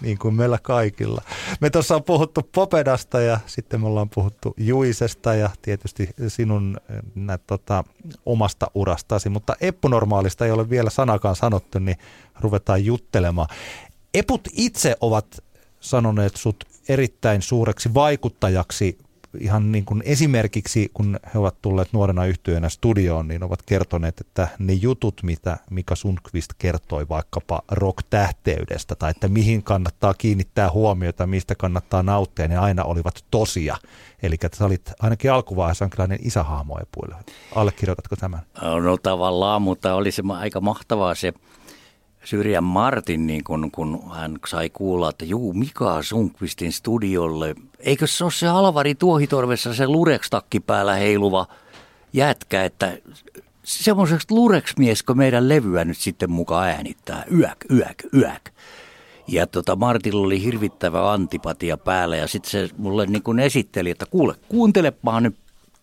niin 0.00 0.18
kuin 0.18 0.34
meillä 0.34 0.58
kaikilla. 0.62 1.22
Me 1.60 1.70
tuossa 1.70 1.94
on 1.94 2.02
puhuttu 2.02 2.48
Popedasta 2.54 3.20
ja 3.20 3.40
sitten 3.46 3.80
me 3.80 3.86
ollaan 3.86 4.10
puhuttu 4.10 4.54
Juisesta 4.56 5.34
ja 5.34 5.50
tietysti 5.62 6.08
sinun 6.28 6.76
nä, 7.14 7.38
tota, 7.38 7.84
omasta 8.26 8.70
urastasi, 8.74 9.28
mutta 9.28 9.56
Eppunormaalista 9.60 10.46
ei 10.46 10.52
ole 10.52 10.70
vielä 10.70 10.90
sanakaan 10.90 11.36
sanottu, 11.36 11.78
niin 11.78 11.96
ruvetaan 12.40 12.84
juttelemaan. 12.84 13.48
Eput 14.14 14.48
itse 14.52 14.96
ovat 15.00 15.26
sanoneet 15.80 16.36
sut 16.36 16.64
erittäin 16.88 17.42
suureksi 17.42 17.94
vaikuttajaksi 17.94 18.98
ihan 19.38 19.72
niin 19.72 19.84
kuin 19.84 20.02
esimerkiksi, 20.06 20.90
kun 20.94 21.18
he 21.34 21.38
ovat 21.38 21.62
tulleet 21.62 21.92
nuorena 21.92 22.24
yhtyönä 22.24 22.68
studioon, 22.68 23.28
niin 23.28 23.42
ovat 23.42 23.62
kertoneet, 23.62 24.20
että 24.20 24.48
ne 24.58 24.72
jutut, 24.72 25.22
mitä 25.22 25.56
Mika 25.70 25.96
Sundqvist 25.96 26.52
kertoi 26.58 27.08
vaikkapa 27.08 27.62
rock-tähteydestä 27.70 28.94
tai 28.94 29.10
että 29.10 29.28
mihin 29.28 29.62
kannattaa 29.62 30.14
kiinnittää 30.14 30.70
huomiota, 30.70 31.26
mistä 31.26 31.54
kannattaa 31.54 32.02
nauttia, 32.02 32.48
ne 32.48 32.56
aina 32.56 32.84
olivat 32.84 33.24
tosia. 33.30 33.76
Eli 34.22 34.36
sä 34.54 34.64
olit 34.64 34.92
ainakin 35.00 35.32
alkuvaiheessa 35.32 35.84
jonkinlainen 35.84 36.18
isähahmo. 36.22 36.78
Allekirjoitatko 37.54 38.16
tämän? 38.16 38.40
No 38.82 38.96
tavallaan, 38.96 39.62
mutta 39.62 39.94
oli 39.94 40.12
se 40.12 40.22
aika 40.38 40.60
mahtavaa 40.60 41.14
se 41.14 41.32
Syrjän 42.24 42.64
Martin, 42.64 43.26
niin 43.26 43.44
kun, 43.44 43.70
kun 43.70 44.10
hän 44.14 44.38
sai 44.46 44.70
kuulla, 44.70 45.10
että 45.10 45.24
juu, 45.24 45.52
Mika 45.52 46.02
Sunkvistin 46.02 46.72
studiolle. 46.72 47.54
Eikö 47.78 48.06
se 48.06 48.24
ole 48.24 48.32
se 48.32 48.48
Alvari 48.48 48.94
Tuohitorvessa 48.94 49.74
se 49.74 49.86
Lurex-takki 49.86 50.60
päällä 50.60 50.94
heiluva 50.94 51.46
jätkä, 52.12 52.64
että 52.64 52.98
semmoiseksi 53.64 54.26
kun 55.06 55.18
meidän 55.18 55.48
levyä 55.48 55.84
nyt 55.84 55.98
sitten 55.98 56.30
mukaan 56.30 56.68
äänittää, 56.68 57.24
yäk, 57.38 57.58
yäk, 57.70 58.04
yäk. 58.14 58.50
Ja 59.26 59.46
tota, 59.46 59.76
Martilla 59.76 60.26
oli 60.26 60.42
hirvittävä 60.42 61.12
antipatia 61.12 61.76
päällä 61.76 62.16
ja 62.16 62.28
sitten 62.28 62.50
se 62.50 62.68
mulle 62.76 63.06
niin 63.06 63.22
kuin 63.22 63.38
esitteli, 63.38 63.90
että 63.90 64.06
kuule, 64.06 64.34
kuuntelepa 64.48 65.20
nyt 65.20 65.36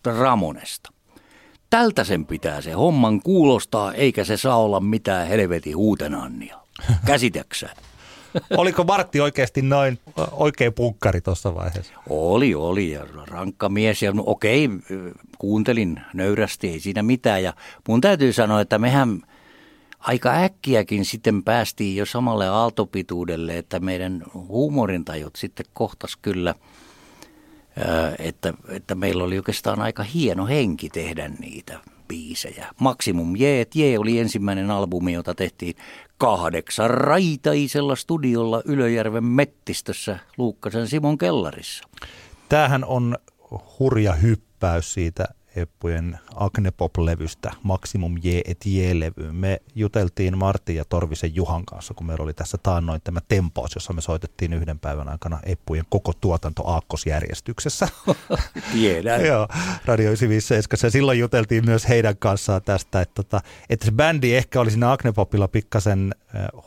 Ramonesta. 0.04 0.92
Tältä 1.70 2.04
sen 2.04 2.26
pitää 2.26 2.60
se 2.60 2.72
homman 2.72 3.20
kuulostaa, 3.20 3.94
eikä 3.94 4.24
se 4.24 4.36
saa 4.36 4.56
olla 4.56 4.80
mitään 4.80 5.28
helvetin 5.28 5.76
huutenannia. 5.76 6.58
Käsitäksä? 7.06 7.68
Oliko 8.56 8.84
Martti 8.84 9.20
oikeasti 9.20 9.62
noin 9.62 9.98
oikein 10.32 10.72
punkkari 10.72 11.20
tuossa 11.20 11.54
vaiheessa? 11.54 11.92
Oli, 12.08 12.54
oli. 12.54 12.90
Ja 12.90 13.06
rankka 13.26 13.68
mies. 13.68 14.02
Ja 14.02 14.12
no, 14.12 14.22
okei, 14.26 14.68
kuuntelin 15.38 16.00
nöyrästi, 16.14 16.68
ei 16.68 16.80
siinä 16.80 17.02
mitään. 17.02 17.42
Ja 17.42 17.52
mun 17.88 18.00
täytyy 18.00 18.32
sanoa, 18.32 18.60
että 18.60 18.78
mehän 18.78 19.22
aika 19.98 20.30
äkkiäkin 20.30 21.04
sitten 21.04 21.42
päästiin 21.42 21.96
jo 21.96 22.06
samalle 22.06 22.48
aaltopituudelle, 22.48 23.58
että 23.58 23.80
meidän 23.80 24.22
huumorintajut 24.34 25.36
sitten 25.36 25.66
kohtas 25.72 26.16
kyllä– 26.16 26.54
että, 28.18 28.54
että 28.68 28.94
meillä 28.94 29.24
oli 29.24 29.36
oikeastaan 29.36 29.80
aika 29.80 30.02
hieno 30.02 30.46
henki 30.46 30.90
tehdä 30.90 31.28
niitä 31.28 31.80
biisejä. 32.08 32.66
Maximum 32.80 33.36
Jeet 33.36 33.74
Jee 33.74 33.98
oli 33.98 34.18
ensimmäinen 34.18 34.70
albumi, 34.70 35.12
jota 35.12 35.34
tehtiin 35.34 35.74
kahdeksan 36.18 36.90
raitaisella 36.90 37.96
studiolla 37.96 38.62
Ylöjärven 38.64 39.24
mettistössä 39.24 40.18
Luukkasen 40.38 40.88
Simon 40.88 41.18
kellarissa. 41.18 41.88
Tämähän 42.48 42.84
on 42.84 43.16
hurja 43.78 44.12
hyppäys 44.12 44.92
siitä 44.94 45.24
Eppujen 45.60 46.18
Agnepop-levystä 46.34 47.52
Maximum 47.62 48.16
J 48.22 48.28
et 48.44 48.66
J-levyyn. 48.66 49.34
Me 49.34 49.60
juteltiin 49.74 50.38
Martin 50.38 50.76
ja 50.76 50.84
Torvisen 50.84 51.34
Juhan 51.34 51.64
kanssa, 51.64 51.94
kun 51.94 52.06
meillä 52.06 52.24
oli 52.24 52.34
tässä 52.34 52.58
taannoin 52.62 53.00
tämä 53.04 53.20
Tempos, 53.28 53.74
jossa 53.74 53.92
me 53.92 54.00
soitettiin 54.00 54.52
yhden 54.52 54.78
päivän 54.78 55.08
aikana 55.08 55.40
Eppujen 55.42 55.84
koko 55.88 56.12
tuotanto 56.20 56.66
aakkosjärjestyksessä. 56.66 57.88
Tiedän. 58.72 59.24
Joo, 59.24 59.48
Radio 59.84 60.06
957. 60.06 60.86
Ja 60.86 60.90
silloin 60.90 61.18
juteltiin 61.18 61.64
myös 61.64 61.88
heidän 61.88 62.16
kanssaan 62.16 62.62
tästä, 62.62 63.00
että, 63.00 63.20
että, 63.20 63.40
että 63.70 63.86
se 63.86 63.92
bändi 63.92 64.34
ehkä 64.34 64.60
oli 64.60 64.70
siinä 64.70 64.92
Agnepopilla 64.92 65.48
pikkasen 65.48 66.14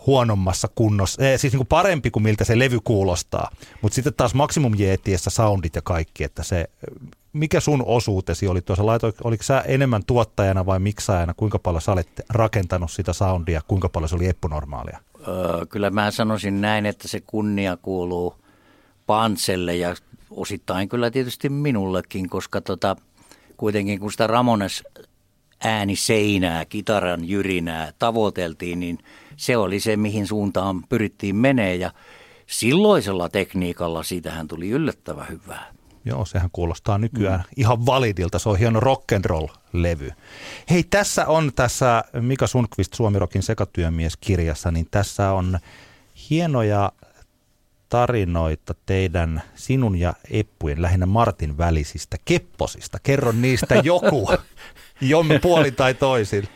huonommassa 0.08 0.68
kunnossa, 0.76 1.22
siis 1.38 1.54
niin 1.54 1.60
kuin 1.60 1.68
parempi 1.68 2.12
kuin 2.12 2.24
miltä 2.24 2.44
se 2.44 2.60
levy 2.60 2.80
kuulostaa. 2.84 3.52
Mutta 3.82 3.96
sitten 3.96 4.14
taas 4.14 4.34
Maximum 4.34 4.74
Jetiessä 4.78 5.30
soundit 5.30 5.76
ja 5.76 5.82
kaikki, 5.82 6.24
että 6.24 6.44
se 6.44 6.70
mikä 7.34 7.60
sun 7.60 7.84
osuutesi 7.86 8.48
oli 8.48 8.62
tuossa? 8.62 8.86
Laito, 8.86 9.14
oliko 9.24 9.44
sä 9.44 9.62
enemmän 9.62 10.06
tuottajana 10.08 10.66
vai 10.66 10.80
miksaajana? 10.80 11.34
Kuinka 11.34 11.60
paljon 11.60 11.82
sä 11.82 11.92
olet 11.92 12.10
rakentanut 12.30 12.92
sitä 12.92 13.14
soundia? 13.14 13.62
Kuinka 13.68 13.90
paljon 13.90 14.10
se 14.10 14.16
oli 14.16 14.28
eppunormaalia? 14.28 15.00
Öö, 15.28 15.66
kyllä 15.66 15.90
mä 15.90 16.12
sanoisin 16.12 16.62
näin, 16.62 16.86
että 16.86 17.08
se 17.08 17.22
kunnia 17.22 17.78
kuuluu 17.78 18.36
Pantselle 19.06 19.76
ja 19.76 19.96
osittain 20.30 20.90
kyllä 20.90 21.12
tietysti 21.12 21.50
minullekin, 21.50 22.30
koska 22.30 22.62
tota, 22.62 22.96
kuitenkin 23.58 24.00
kun 24.00 24.12
sitä 24.12 24.28
Ramones 24.28 24.84
ääni 25.64 25.96
seinää, 25.96 26.66
kitaran 26.66 27.30
jyrinää 27.30 27.94
tavoiteltiin, 28.00 28.80
niin 28.80 28.98
se 29.38 29.58
oli 29.58 29.80
se, 29.80 29.98
mihin 29.98 30.28
suuntaan 30.28 30.84
pyrittiin 30.90 31.36
menee 31.36 31.76
ja 31.76 31.92
silloisella 32.48 33.30
tekniikalla 33.30 34.04
siitähän 34.04 34.48
tuli 34.48 34.70
yllättävän 34.70 35.28
hyvää. 35.30 35.74
Joo, 36.06 36.26
sehän 36.26 36.50
kuulostaa 36.52 36.98
nykyään 36.98 37.40
mm. 37.40 37.54
ihan 37.58 37.86
validilta. 37.86 38.40
Se 38.40 38.50
on 38.50 38.60
hieno 38.60 38.80
rock'n'roll-levy. 38.80 40.12
Hei, 40.70 40.84
tässä 40.84 41.28
on 41.28 41.52
tässä 41.56 42.04
Mika 42.22 42.48
Sundqvist 42.48 42.94
Suomirokin 42.94 43.44
sekatyömies-kirjassa, 43.44 44.72
niin 44.72 44.88
tässä 44.92 45.32
on 45.32 45.60
hienoja 46.30 46.92
tarinoita 47.90 48.76
teidän, 48.86 49.42
sinun 49.56 49.98
ja 49.98 50.14
Eppujen, 50.32 50.82
lähinnä 50.82 51.06
Martin 51.06 51.58
välisistä 51.58 52.18
kepposista. 52.26 52.98
Kerro 53.04 53.32
niistä 53.32 53.76
joku, 53.84 54.30
jommin 55.02 55.42
puoli 55.42 55.72
tai 55.72 55.94
toisin. 55.94 56.48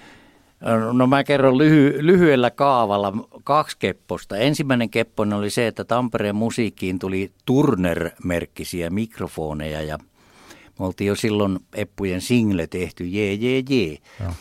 No 0.94 1.08
mä 1.08 1.24
kerron 1.24 1.58
lyhy- 1.58 1.98
lyhyellä 2.00 2.52
kaavalla 2.52 3.14
kaksi 3.44 3.78
kepposta. 3.80 4.38
Ensimmäinen 4.38 4.90
kepponen 4.90 5.38
oli 5.38 5.50
se, 5.50 5.68
että 5.68 5.84
Tampereen 5.84 6.36
musiikkiin 6.36 7.00
tuli 7.00 7.32
Turner-merkkisiä 7.46 8.90
mikrofoneja 8.90 9.82
ja 9.82 9.98
me 10.80 10.86
oltiin 10.86 11.08
jo 11.08 11.16
silloin 11.16 11.60
Eppujen 11.76 12.22
single 12.22 12.68
tehty, 12.68 13.06
jee, 13.06 13.34
jee, 13.34 13.64
jee. 13.70 13.98
Ja. 14.20 14.34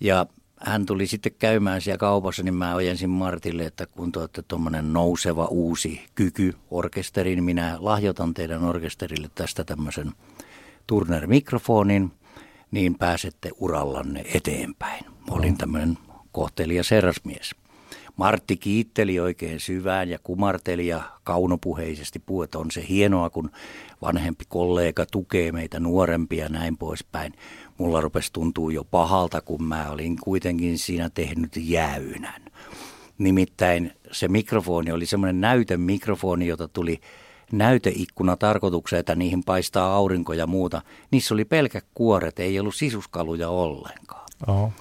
ja 0.00 0.26
hän 0.60 0.86
tuli 0.86 1.06
sitten 1.06 1.32
käymään 1.38 1.80
siellä 1.80 1.98
kaupassa, 1.98 2.42
niin 2.42 2.54
mä 2.54 2.74
ojensin 2.74 3.10
Martille, 3.10 3.64
että 3.64 3.86
kun 3.86 4.12
te 4.12 4.18
olette 4.18 4.42
tuommoinen 4.42 4.92
nouseva 4.92 5.44
uusi 5.44 6.00
kyky 6.14 6.54
orkesteri, 6.70 7.34
niin 7.34 7.44
minä 7.44 7.76
lahjoitan 7.78 8.34
teidän 8.34 8.64
orkesterille 8.64 9.30
tästä 9.34 9.64
tämmöisen 9.64 10.12
Turner-mikrofonin, 10.86 12.10
niin 12.72 12.98
pääsette 12.98 13.50
urallanne 13.58 14.24
eteenpäin. 14.34 15.04
Mä 15.04 15.34
olin 15.34 15.58
tämmöinen 15.58 15.98
kohtelias 16.32 16.90
herrasmies. 16.90 17.54
Martti 18.16 18.56
kiitteli 18.56 19.20
oikein 19.20 19.60
syvään 19.60 20.08
ja 20.08 20.18
kumarteli 20.22 20.86
ja 20.86 21.02
kaunopuheisesti 21.24 22.18
puhui, 22.18 22.44
että 22.44 22.58
on 22.58 22.70
se 22.70 22.84
hienoa, 22.88 23.30
kun 23.30 23.50
vanhempi 24.02 24.44
kollega 24.48 25.06
tukee 25.06 25.52
meitä 25.52 25.80
nuorempia 25.80 26.44
ja 26.44 26.48
näin 26.48 26.76
poispäin. 26.76 27.32
Mulla 27.78 28.00
rupesi 28.00 28.32
tuntuu 28.32 28.70
jo 28.70 28.84
pahalta, 28.84 29.40
kun 29.40 29.64
mä 29.64 29.90
olin 29.90 30.16
kuitenkin 30.16 30.78
siinä 30.78 31.10
tehnyt 31.10 31.52
jäynän. 31.56 32.42
Nimittäin 33.18 33.92
se 34.12 34.28
mikrofoni 34.28 34.92
oli 34.92 35.06
semmoinen 35.06 35.40
näytemikrofoni, 35.40 36.46
jota 36.46 36.68
tuli 36.68 37.00
näyteikkuna 37.52 38.36
tarkoitukseen, 38.36 39.00
että 39.00 39.14
niihin 39.14 39.44
paistaa 39.44 39.94
aurinko 39.94 40.32
ja 40.32 40.46
muuta. 40.46 40.82
Niissä 41.10 41.34
oli 41.34 41.44
pelkä 41.44 41.82
kuoret, 41.94 42.38
ei 42.38 42.60
ollut 42.60 42.74
sisuskaluja 42.74 43.48
ollenkaan. 43.48 44.26
Oho. 44.46 44.72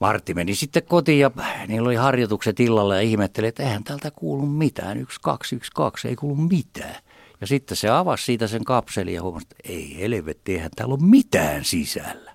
Martti 0.00 0.34
meni 0.34 0.54
sitten 0.54 0.82
kotiin 0.82 1.18
ja 1.18 1.30
niillä 1.68 1.86
oli 1.86 1.96
harjoitukset 1.96 2.60
illalla 2.60 2.94
ja 2.94 3.00
ihmetteli, 3.00 3.46
että 3.46 3.62
eihän 3.62 3.84
täältä 3.84 4.10
kuulu 4.10 4.46
mitään. 4.46 4.98
Yksi, 4.98 5.18
kaksi, 5.22 5.56
yksi, 5.56 5.70
kaksi, 5.74 6.08
ei 6.08 6.16
kuulu 6.16 6.36
mitään. 6.36 6.96
Ja 7.40 7.46
sitten 7.46 7.76
se 7.76 7.88
avasi 7.88 8.24
siitä 8.24 8.46
sen 8.46 8.64
kapselin 8.64 9.14
ja 9.14 9.22
huomasi, 9.22 9.46
että 9.50 9.72
ei 9.72 9.96
helvetti, 10.00 10.54
eihän 10.54 10.70
täällä 10.76 10.94
ole 10.94 11.02
mitään 11.02 11.64
sisällä. 11.64 12.29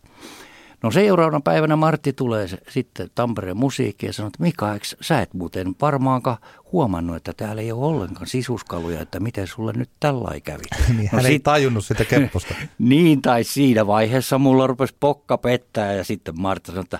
No 0.85 0.91
seuraavana 0.91 1.41
päivänä 1.41 1.75
Martti 1.75 2.13
tulee 2.13 2.47
sitten 2.69 3.09
Tampereen 3.15 3.57
musiikki 3.57 4.05
ja 4.05 4.13
sanoo, 4.13 4.27
että 4.27 4.43
Mika, 4.43 4.73
eikö 4.73 4.85
sä 5.01 5.21
et 5.21 5.33
muuten 5.33 5.75
varmaankaan 5.81 6.37
huomannut, 6.71 7.15
että 7.15 7.33
täällä 7.37 7.61
ei 7.61 7.71
ole 7.71 7.85
ollenkaan 7.85 8.27
sisuskaluja, 8.27 9.01
että 9.01 9.19
miten 9.19 9.47
sulle 9.47 9.73
nyt 9.73 9.89
tällä 9.99 10.39
kävi. 10.43 10.63
niin, 10.97 10.97
no 10.97 11.09
hän 11.11 11.21
sit, 11.21 11.31
ei 11.31 11.39
tajunnut 11.39 11.85
sitä 11.85 12.05
kepposta. 12.05 12.55
niin, 12.79 13.21
tai 13.21 13.43
siinä 13.43 13.87
vaiheessa 13.87 14.37
mulla 14.37 14.67
rupesi 14.67 14.95
pokka 14.99 15.37
pettää 15.37 15.93
ja 15.93 16.03
sitten 16.03 16.41
Martti 16.41 16.71
sanoi, 16.71 16.83
että 16.83 16.99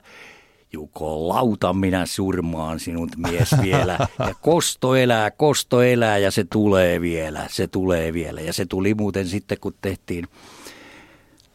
Juko, 0.74 1.28
lauta 1.28 1.74
minä 1.74 2.06
surmaan 2.06 2.80
sinut 2.80 3.18
mies 3.18 3.56
vielä. 3.64 3.98
Ja 4.20 4.34
kosto 4.42 4.96
elää, 4.96 5.32
kosto 5.32 5.82
elää 5.82 6.18
ja 6.18 6.32
se 6.32 6.44
tulee 6.44 7.02
vielä, 7.02 7.46
se 7.50 7.68
tulee 7.68 8.14
vielä. 8.14 8.42
Ja 8.42 8.54
se 8.54 8.66
tuli 8.66 8.94
muuten 8.94 9.28
sitten, 9.28 9.58
kun 9.60 9.74
tehtiin 9.82 10.28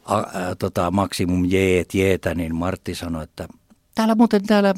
a, 0.05 0.17
a, 0.17 0.25
tota, 0.59 0.91
maksimum 0.91 1.45
jeet, 1.49 1.95
jeetä, 1.95 2.35
niin 2.35 2.55
Martti 2.55 2.95
sanoi, 2.95 3.25
että 3.25 3.49
täällä 3.95 4.15
muuten 4.15 4.47
täällä 4.47 4.75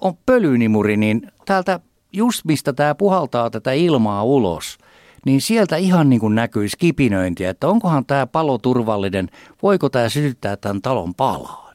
on 0.00 0.14
pölynimuri, 0.26 0.96
niin 0.96 1.32
täältä 1.44 1.80
just 2.12 2.44
mistä 2.44 2.72
tämä 2.72 2.94
puhaltaa 2.94 3.50
tätä 3.50 3.72
ilmaa 3.72 4.24
ulos, 4.24 4.78
niin 5.26 5.40
sieltä 5.40 5.76
ihan 5.76 6.10
niin 6.10 6.20
kuin 6.20 6.34
näkyisi 6.34 6.78
kipinöintiä, 6.78 7.50
että 7.50 7.68
onkohan 7.68 8.06
tämä 8.06 8.26
palo 8.26 8.58
turvallinen, 8.58 9.28
voiko 9.62 9.88
tämä 9.88 10.08
sytyttää 10.08 10.56
tämän 10.56 10.82
talon 10.82 11.14
palaa. 11.14 11.72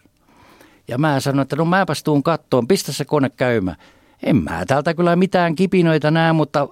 Ja 0.88 0.98
mä 0.98 1.20
sanoin, 1.20 1.42
että 1.42 1.56
no 1.56 1.66
mäpäs 1.66 2.04
tuun 2.04 2.24
kattoon, 2.24 2.68
pistä 2.68 2.92
se 2.92 3.06
kone 3.06 3.30
käymään. 3.30 3.78
En 4.24 4.36
mä 4.36 4.66
täältä 4.66 4.94
kyllä 4.94 5.16
mitään 5.16 5.56
kipinöitä 5.56 6.12
näe, 6.12 6.34
mutta 6.34 6.68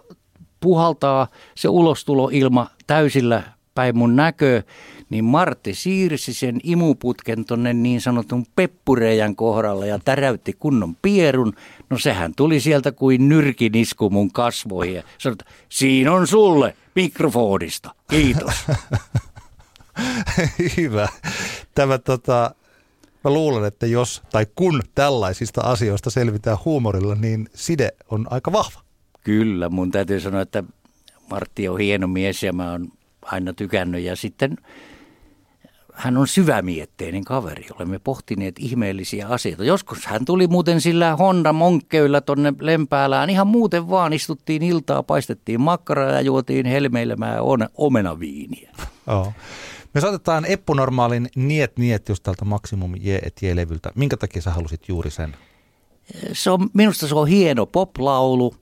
puhaltaa 0.59 1.27
se 1.55 1.69
ulostuloilma 1.69 2.67
täysillä 2.87 3.43
päin 3.75 3.97
mun 3.97 4.15
näkö, 4.15 4.63
niin 5.09 5.25
Martti 5.25 5.73
siirsi 5.73 6.33
sen 6.33 6.59
imuputken 6.63 7.45
tonne 7.45 7.73
niin 7.73 8.01
sanotun 8.01 8.45
peppureijän 8.55 9.35
kohdalle 9.35 9.87
ja 9.87 9.99
täräytti 10.05 10.53
kunnon 10.53 10.95
pierun. 11.01 11.53
No 11.89 11.97
sehän 11.97 12.33
tuli 12.35 12.59
sieltä 12.59 12.91
kuin 12.91 13.29
nyrkinisku 13.29 14.09
mun 14.09 14.31
kasvoihin 14.31 14.95
ja 14.95 15.03
sanoi, 15.17 15.33
että 15.33 15.45
siinä 15.69 16.13
on 16.13 16.27
sulle 16.27 16.75
mikrofonista. 16.95 17.95
Kiitos. 18.09 18.53
Hyvä. 20.77 21.07
Tämä 21.75 21.97
tota, 21.97 22.55
mä 23.23 23.31
luulen, 23.31 23.65
että 23.65 23.85
jos 23.85 24.23
tai 24.31 24.47
kun 24.55 24.81
tällaisista 24.95 25.61
asioista 25.61 26.09
selvitään 26.09 26.57
huumorilla, 26.65 27.15
niin 27.15 27.49
side 27.53 27.91
on 28.09 28.27
aika 28.29 28.51
vahva. 28.51 28.81
Kyllä, 29.23 29.69
mun 29.69 29.91
täytyy 29.91 30.19
sanoa, 30.19 30.41
että 30.41 30.63
Martti 31.29 31.69
on 31.69 31.79
hieno 31.79 32.07
mies 32.07 32.43
ja 32.43 32.53
mä 32.53 32.71
oon 32.71 32.91
aina 33.21 33.53
tykännyt. 33.53 34.03
Ja 34.03 34.15
sitten 34.15 34.57
hän 35.95 36.17
on 36.17 36.27
syvämietteinen 36.27 37.23
kaveri. 37.23 37.67
Olemme 37.75 37.99
pohtineet 37.99 38.55
ihmeellisiä 38.59 39.27
asioita. 39.27 39.63
Joskus 39.63 40.05
hän 40.05 40.25
tuli 40.25 40.47
muuten 40.47 40.81
sillä 40.81 41.15
Honda 41.15 41.53
Monkkeillä 41.53 42.21
tonne 42.21 42.53
Lempäälään. 42.59 43.29
Ihan 43.29 43.47
muuten 43.47 43.89
vaan 43.89 44.13
istuttiin 44.13 44.63
iltaa, 44.63 45.03
paistettiin 45.03 45.61
makkaraa 45.61 46.11
ja 46.11 46.21
juotiin 46.21 46.65
helmeilemään 46.65 47.39
omenaviiniä. 47.73 48.71
Oh. 49.07 49.33
Me 49.93 50.01
saatetaan 50.01 50.45
Eppu 50.45 50.73
Normaalin 50.73 51.29
Niet 51.35 51.77
Niet 51.77 52.09
just 52.09 52.23
tältä 52.23 52.45
Maximum 52.45 52.93
Je 52.99 53.19
et 53.23 53.41
Je-levyltä. 53.41 53.91
Minkä 53.95 54.17
takia 54.17 54.41
sä 54.41 54.51
halusit 54.51 54.87
juuri 54.87 55.11
sen? 55.11 55.35
Se 56.33 56.49
on, 56.49 56.69
minusta 56.73 57.07
se 57.07 57.15
on 57.15 57.27
hieno 57.27 57.65
poplaulu. 57.65 58.55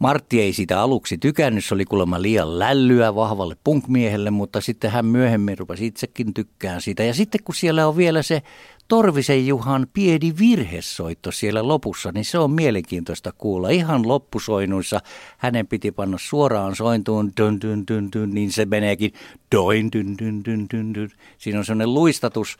Martti 0.00 0.40
ei 0.40 0.52
sitä 0.52 0.80
aluksi 0.80 1.18
tykännyt, 1.18 1.64
se 1.64 1.74
oli 1.74 1.84
kuulemma 1.84 2.22
liian 2.22 2.58
lällyä 2.58 3.14
vahvalle 3.14 3.56
punkmiehelle, 3.64 4.30
mutta 4.30 4.60
sitten 4.60 4.90
hän 4.90 5.06
myöhemmin 5.06 5.58
rupesi 5.58 5.86
itsekin 5.86 6.34
tykkään 6.34 6.82
sitä. 6.82 7.02
Ja 7.02 7.14
sitten 7.14 7.40
kun 7.44 7.54
siellä 7.54 7.88
on 7.88 7.96
vielä 7.96 8.22
se 8.22 8.42
Torvisen 8.88 9.46
Juhan 9.46 9.86
pieni 9.92 10.34
virhesoitto 10.38 11.32
siellä 11.32 11.68
lopussa, 11.68 12.12
niin 12.12 12.24
se 12.24 12.38
on 12.38 12.50
mielenkiintoista 12.50 13.32
kuulla. 13.32 13.68
Ihan 13.68 14.08
loppusoinnuissa 14.08 15.00
hänen 15.38 15.66
piti 15.66 15.92
panna 15.92 16.18
suoraan 16.20 16.76
sointuun, 16.76 17.32
dun, 17.40 17.60
dun, 17.60 17.84
dun, 17.90 18.08
dun, 18.12 18.30
niin 18.30 18.52
se 18.52 18.64
meneekin 18.64 19.12
doin, 19.54 19.92
dun, 19.92 20.18
dun, 20.18 20.44
dun, 20.44 20.66
dun, 20.74 20.94
dun. 20.94 21.10
Siinä 21.38 21.58
on 21.58 21.64
sellainen 21.64 21.94
luistatus. 21.94 22.56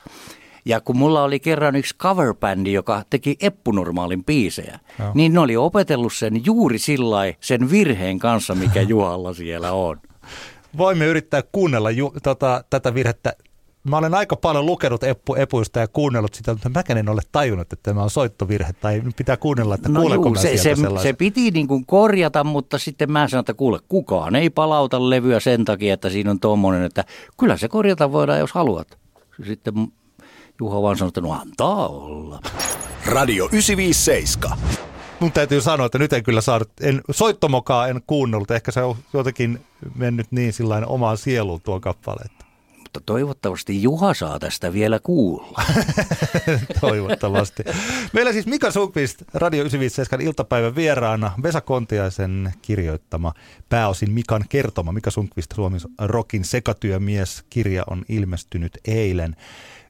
Ja 0.64 0.80
kun 0.80 0.96
mulla 0.96 1.22
oli 1.22 1.40
kerran 1.40 1.76
yksi 1.76 1.96
coverbändi, 1.98 2.72
joka 2.72 3.02
teki 3.10 3.36
eppunormaalin 3.40 4.24
biisejä, 4.24 4.78
no. 4.98 5.10
niin 5.14 5.32
ne 5.32 5.40
oli 5.40 5.56
opetellut 5.56 6.12
sen 6.12 6.44
juuri 6.44 6.78
sillä 6.78 7.20
sen 7.40 7.70
virheen 7.70 8.18
kanssa, 8.18 8.54
mikä 8.54 8.82
Juhalla 8.92 9.34
siellä 9.34 9.72
on. 9.72 10.00
Voimme 10.78 11.06
yrittää 11.06 11.42
kuunnella 11.52 11.90
ju, 11.90 12.12
tota, 12.22 12.64
tätä 12.70 12.94
virhettä 12.94 13.32
mä 13.84 13.98
olen 13.98 14.14
aika 14.14 14.36
paljon 14.36 14.66
lukenut 14.66 15.04
Eppu, 15.04 15.34
Epuista 15.34 15.80
ja 15.80 15.88
kuunnellut 15.88 16.34
sitä, 16.34 16.52
mutta 16.52 16.68
mäkään 16.68 16.98
en 16.98 17.08
ole 17.08 17.20
tajunnut, 17.32 17.72
että 17.72 17.90
tämä 17.90 18.02
on 18.02 18.10
soittovirhe, 18.10 18.72
tai 18.72 19.02
pitää 19.16 19.36
kuunnella, 19.36 19.74
että 19.74 19.88
no 19.88 20.14
juu, 20.14 20.34
se, 20.34 20.56
se, 20.56 20.74
se 21.02 21.12
piti 21.12 21.50
niin 21.50 21.68
kuin 21.68 21.86
korjata, 21.86 22.44
mutta 22.44 22.78
sitten 22.78 23.12
mä 23.12 23.28
sanoin, 23.28 23.42
että 23.42 23.54
kuule, 23.54 23.78
kukaan 23.88 24.36
ei 24.36 24.50
palauta 24.50 25.10
levyä 25.10 25.40
sen 25.40 25.64
takia, 25.64 25.94
että 25.94 26.10
siinä 26.10 26.30
on 26.30 26.40
tuommoinen, 26.40 26.82
että 26.82 27.04
kyllä 27.38 27.56
se 27.56 27.68
korjata 27.68 28.12
voidaan, 28.12 28.38
jos 28.38 28.52
haluat. 28.52 28.98
Sitten 29.46 29.74
Juha 30.60 30.82
vaan 30.82 30.96
sanoi, 30.96 31.08
että 31.08 31.20
no 31.20 31.32
antaa 31.32 31.88
olla. 31.88 32.40
Radio 33.06 33.44
957. 33.44 34.58
Mun 35.20 35.32
täytyy 35.32 35.60
sanoa, 35.60 35.86
että 35.86 35.98
nyt 35.98 36.12
en 36.12 36.22
kyllä 36.22 36.40
saanut, 36.40 36.70
en, 36.80 37.00
soittomokaa 37.10 37.88
en 37.88 38.00
kuunnellut, 38.06 38.50
ehkä 38.50 38.70
se 38.70 38.82
on 38.82 38.96
jotenkin 39.12 39.60
mennyt 39.94 40.26
niin 40.30 40.52
sillain 40.52 40.86
omaan 40.86 41.18
sieluun 41.18 41.60
tuo 41.60 41.80
kappale. 41.80 42.20
Että 42.24 42.44
Mutta 42.78 43.00
toivottavasti 43.06 43.82
Juha 43.82 44.14
saa 44.14 44.38
tästä 44.38 44.72
vielä 44.72 44.98
kuulla. 45.02 45.62
toivottavasti. 46.80 47.62
Meillä 48.12 48.32
siis 48.32 48.46
Mika 48.46 48.70
Sukvist, 48.70 49.22
Radio 49.34 49.60
957 49.60 50.26
iltapäivän 50.26 50.74
vieraana, 50.74 51.32
Vesa 51.42 51.60
Kontiaisen 51.60 52.52
kirjoittama, 52.62 53.32
pääosin 53.68 54.10
Mikan 54.10 54.44
kertoma. 54.48 54.92
Mika 54.92 55.10
Sukvist, 55.10 55.52
Suomen 55.54 55.80
rokin 55.98 56.44
sekatyömies, 56.44 57.44
kirja 57.50 57.84
on 57.90 58.04
ilmestynyt 58.08 58.78
eilen. 58.86 59.36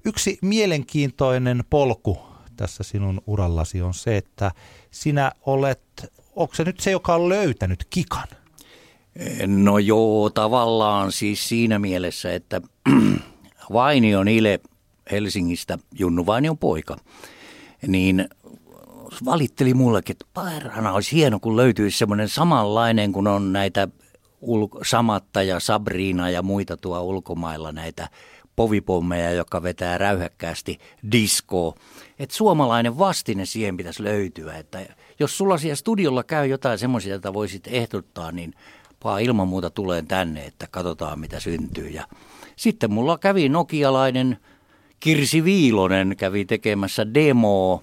Yksi 0.05 0.39
mielenkiintoinen 0.43 1.65
polku 1.71 2.19
tässä 2.57 2.83
sinun 2.83 3.21
urallasi 3.27 3.83
on 3.83 3.95
se, 3.95 4.17
että 4.17 4.51
sinä 4.91 5.33
olet, 5.47 5.81
onko 6.37 6.55
se 6.55 6.65
nyt 6.65 6.81
se, 6.81 6.91
joka 6.91 7.15
on 7.15 7.29
löytänyt 7.29 7.87
kikan? 7.91 8.29
No 9.47 9.79
joo, 9.79 10.31
tavallaan 10.31 11.13
siis 11.13 11.49
siinä 11.49 11.79
mielessä, 11.79 12.35
että 12.35 12.61
Vainion 13.73 14.29
Ile 14.29 14.61
Helsingistä, 15.11 15.79
Junnu 15.99 16.27
Vainion 16.27 16.59
poika, 16.59 16.97
niin 17.87 18.29
valitteli 19.25 19.75
mullekin, 19.75 20.15
että 20.15 20.27
pairana 20.35 20.93
olisi 20.93 21.17
hieno, 21.17 21.41
kun 21.41 21.57
löytyisi 21.57 21.99
semmoinen 21.99 22.29
samanlainen, 22.29 23.13
kun 23.13 23.27
on 23.27 23.53
näitä 23.53 23.89
ulko- 24.41 24.81
Samatta 24.85 25.43
ja 25.43 25.61
Sabrina 25.61 26.31
ja 26.31 26.43
muita 26.43 26.77
tuo 26.77 27.01
ulkomailla 27.01 27.73
näitä 27.73 28.09
povipommeja, 28.61 29.33
joka 29.33 29.63
vetää 29.63 29.99
räyhäkkäästi 29.99 30.79
diskoa. 31.13 31.75
Että 32.19 32.37
suomalainen 32.37 32.99
vastine 32.99 33.47
siihen 33.47 33.77
pitäisi 33.77 34.05
löytyä. 34.05 34.57
Että 34.57 34.81
jos 35.21 35.39
sulla 35.39 35.59
siellä 35.59 35.77
studiolla 35.77 36.23
käy 36.23 36.47
jotain 36.47 36.79
semmoisia, 36.79 37.11
joita 37.11 37.35
voisit 37.35 37.67
ehdottaa, 37.67 38.33
niin 38.33 38.55
vaan 39.05 39.23
ilman 39.23 39.49
muuta 39.49 39.71
tulee 39.71 40.03
tänne, 40.03 40.45
että 40.47 40.67
katsotaan 40.71 41.21
mitä 41.21 41.41
syntyy. 41.41 41.89
Ja 41.89 42.07
sitten 42.57 42.93
mulla 42.93 43.19
kävi 43.19 43.49
nokialainen 43.49 44.37
Kirsi 45.01 45.45
Viilonen 45.45 46.17
kävi 46.17 46.45
tekemässä 46.45 47.15
demoa 47.15 47.83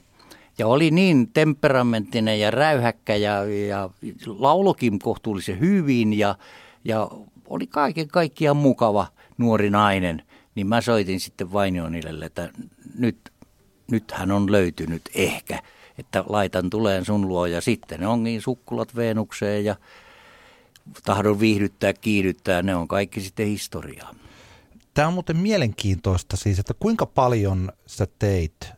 ja 0.57 0.67
oli 0.67 0.91
niin 0.91 1.29
temperamenttinen 1.33 2.39
ja 2.39 2.51
räyhäkkä 2.51 3.15
ja, 3.15 3.43
ja 3.67 3.89
laulokin 4.25 4.99
kohtuullisen 4.99 5.59
hyvin 5.59 6.13
ja, 6.13 6.35
ja 6.83 7.09
oli 7.49 7.67
kaiken 7.67 8.07
kaikkiaan 8.07 8.57
mukava 8.57 9.07
nuori 9.37 9.69
nainen. 9.69 10.26
Niin 10.57 10.67
mä 10.67 10.81
soitin 10.81 11.19
sitten 11.19 11.53
Vainionille, 11.53 12.25
että 12.25 12.49
nyt, 12.97 13.33
nyt 13.91 14.11
hän 14.11 14.31
on 14.31 14.51
löytynyt 14.51 15.01
ehkä, 15.13 15.61
että 15.97 16.23
laitan 16.29 16.69
tuleen 16.69 17.05
sun 17.05 17.27
luo 17.27 17.45
ja 17.45 17.61
sitten 17.61 17.99
ne 17.99 18.07
onkin 18.07 18.41
sukkulat 18.41 18.95
Veenukseen 18.95 19.65
ja 19.65 19.75
tahdon 21.03 21.39
viihdyttää, 21.39 21.93
kiihdyttää, 21.93 22.61
ne 22.61 22.75
on 22.75 22.87
kaikki 22.87 23.21
sitten 23.21 23.47
historiaa. 23.47 24.15
Tämä 24.93 25.07
on 25.07 25.13
muuten 25.13 25.37
mielenkiintoista 25.37 26.37
siis, 26.37 26.59
että 26.59 26.73
kuinka 26.79 27.05
paljon 27.05 27.71
sä 27.85 28.07
teit 28.19 28.69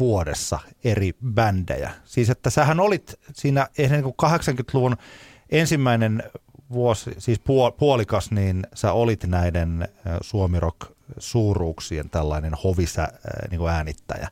vuodessa 0.00 0.58
eri 0.84 1.12
bändejä. 1.34 1.90
Siis 2.04 2.30
että 2.30 2.50
sähän 2.50 2.80
olit 2.80 3.14
siinä 3.32 3.68
ennen 3.78 4.02
kuin 4.02 4.14
80-luvun 4.24 4.96
ensimmäinen 5.50 6.22
vuosi, 6.70 7.10
siis 7.18 7.40
puolikas, 7.78 8.30
niin 8.30 8.66
sä 8.74 8.92
olit 8.92 9.24
näiden 9.24 9.88
suomirok 10.20 10.76
suuruuksien 11.18 12.10
tällainen 12.10 12.52
hovisä 12.64 13.08
niin 13.50 13.58
kuin 13.58 13.72
äänittäjä. 13.72 14.28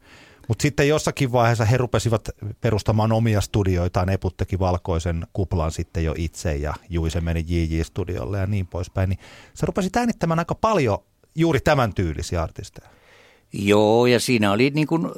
Mutta 0.48 0.62
sitten 0.62 0.88
jossakin 0.88 1.32
vaiheessa 1.32 1.64
he 1.64 1.76
rupesivat 1.76 2.28
perustamaan 2.60 3.12
omia 3.12 3.40
studioitaan. 3.40 4.08
Eput 4.08 4.36
teki 4.36 4.58
valkoisen 4.58 5.26
kuplan 5.32 5.72
sitten 5.72 6.04
jo 6.04 6.14
itse 6.16 6.56
ja 6.56 6.74
Juise 6.88 7.20
meni 7.20 7.44
JJ-studiolle 7.48 8.38
ja 8.38 8.46
niin 8.46 8.66
poispäin. 8.66 9.08
Niin 9.08 9.18
sä 9.54 9.66
rupesit 9.66 9.96
äänittämään 9.96 10.38
aika 10.38 10.54
paljon 10.54 10.98
juuri 11.34 11.60
tämän 11.60 11.94
tyylisiä 11.94 12.42
artisteja. 12.42 12.88
Joo, 13.52 14.06
ja 14.06 14.20
siinä 14.20 14.52
oli 14.52 14.70
niin 14.70 14.86
kuin, 14.86 15.08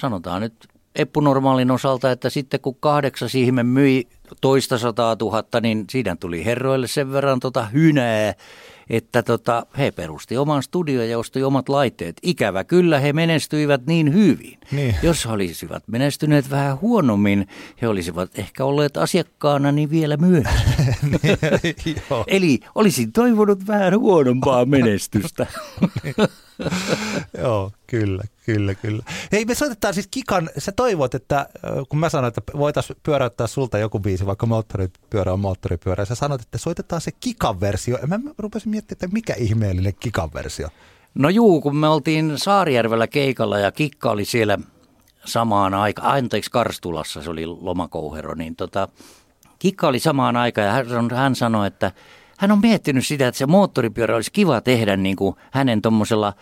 sanotaan 0.00 0.42
nyt 0.42 0.68
Eppu 0.94 1.20
Normaalin 1.20 1.70
osalta, 1.70 2.10
että 2.10 2.30
sitten 2.30 2.60
kun 2.60 2.76
kahdeksas 2.80 3.34
ihme 3.34 3.62
myi 3.62 4.08
toista 4.40 4.78
sataa 4.78 5.16
tuhatta, 5.16 5.60
niin 5.60 5.84
siinä 5.90 6.16
tuli 6.16 6.44
herroille 6.44 6.86
sen 6.86 7.12
verran 7.12 7.40
tota 7.40 7.64
hynää, 7.64 8.34
että 8.90 9.22
tota, 9.22 9.66
he 9.78 9.90
perusti 9.90 10.36
oman 10.36 10.62
studion 10.62 11.08
ja 11.08 11.18
osti 11.18 11.42
omat 11.42 11.68
laitteet. 11.68 12.16
Ikävä 12.22 12.64
kyllä 12.64 13.00
he 13.00 13.12
menestyivät 13.12 13.86
niin 13.86 14.14
hyvin. 14.14 14.58
Niin. 14.72 14.94
Jos 15.02 15.26
olisivat 15.26 15.82
menestyneet 15.86 16.50
vähän 16.50 16.80
huonommin, 16.80 17.48
he 17.82 17.88
olisivat 17.88 18.38
ehkä 18.38 18.64
olleet 18.64 18.96
asiakkaana 18.96 19.72
niin 19.72 19.90
vielä 19.90 20.16
myöhemmin. 20.16 21.20
niin, 21.84 21.96
Eli 22.26 22.60
olisin 22.74 23.12
toivonut 23.12 23.66
vähän 23.66 23.98
huonompaa 23.98 24.64
menestystä. 24.64 25.46
Joo, 27.42 27.70
kyllä, 27.86 28.22
kyllä, 28.46 28.74
kyllä. 28.74 29.02
Hei, 29.32 29.44
me 29.44 29.54
soitetaan 29.54 29.94
siis 29.94 30.08
Kikan, 30.10 30.50
sä 30.58 30.72
toivot, 30.72 31.14
että 31.14 31.48
kun 31.88 31.98
mä 31.98 32.08
sanoin, 32.08 32.28
että 32.28 32.58
voitaisiin 32.58 32.98
pyöräyttää 33.02 33.46
sulta 33.46 33.78
joku 33.78 34.00
biisi, 34.00 34.26
vaikka 34.26 34.46
moottoripyörä 34.46 35.32
on 35.32 35.40
moottoripyörä, 35.40 36.04
sä 36.04 36.14
sanoit, 36.14 36.42
että 36.42 36.58
soitetaan 36.58 37.00
se 37.00 37.10
Kikan 37.20 37.60
versio. 37.60 37.98
Ja 38.00 38.06
mä 38.06 38.20
rupesin 38.38 38.70
miettimään, 38.70 38.96
että 38.96 39.14
mikä 39.14 39.34
ihmeellinen 39.38 39.94
Kikan 40.00 40.30
versio. 40.34 40.68
No 41.14 41.28
juu, 41.28 41.60
kun 41.60 41.76
me 41.76 41.88
oltiin 41.88 42.32
Saarijärvellä 42.36 43.06
keikalla 43.06 43.58
ja 43.58 43.72
Kikka 43.72 44.10
oli 44.10 44.24
siellä 44.24 44.58
samaan 45.24 45.74
aikaan, 45.74 46.16
anteeksi 46.16 46.50
Karstulassa, 46.50 47.22
se 47.22 47.30
oli 47.30 47.46
lomakouhero, 47.46 48.34
niin 48.34 48.56
tota, 48.56 48.88
Kikka 49.58 49.88
oli 49.88 49.98
samaan 49.98 50.36
aikaan 50.36 50.66
ja 50.66 50.96
hän, 51.16 51.34
sanoi, 51.34 51.66
että 51.66 51.92
hän 52.38 52.50
on 52.50 52.60
miettinyt 52.62 53.06
sitä, 53.06 53.28
että 53.28 53.38
se 53.38 53.46
moottoripyörä 53.46 54.14
olisi 54.14 54.32
kiva 54.32 54.60
tehdä 54.60 54.96
niin 54.96 55.16
kuin 55.16 55.36
hänen 55.50 55.82
tuommoisella 55.82 56.32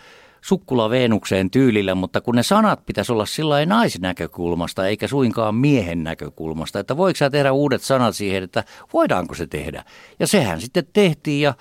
sukkula 0.41 0.89
Veenukseen 0.89 1.51
tyylillä, 1.51 1.95
mutta 1.95 2.21
kun 2.21 2.35
ne 2.35 2.43
sanat 2.43 2.85
pitäisi 2.85 3.11
olla 3.11 3.25
sillä 3.25 3.65
naisnäkökulmasta 3.65 4.87
eikä 4.87 5.07
suinkaan 5.07 5.55
miehen 5.55 6.03
näkökulmasta, 6.03 6.79
että 6.79 6.97
voiko 6.97 7.17
sä 7.17 7.29
tehdä 7.29 7.51
uudet 7.51 7.81
sanat 7.81 8.15
siihen, 8.15 8.43
että 8.43 8.63
voidaanko 8.93 9.35
se 9.35 9.47
tehdä. 9.47 9.83
Ja 10.19 10.27
sehän 10.27 10.61
sitten 10.61 10.87
tehtiin 10.93 11.41
ja 11.41 11.53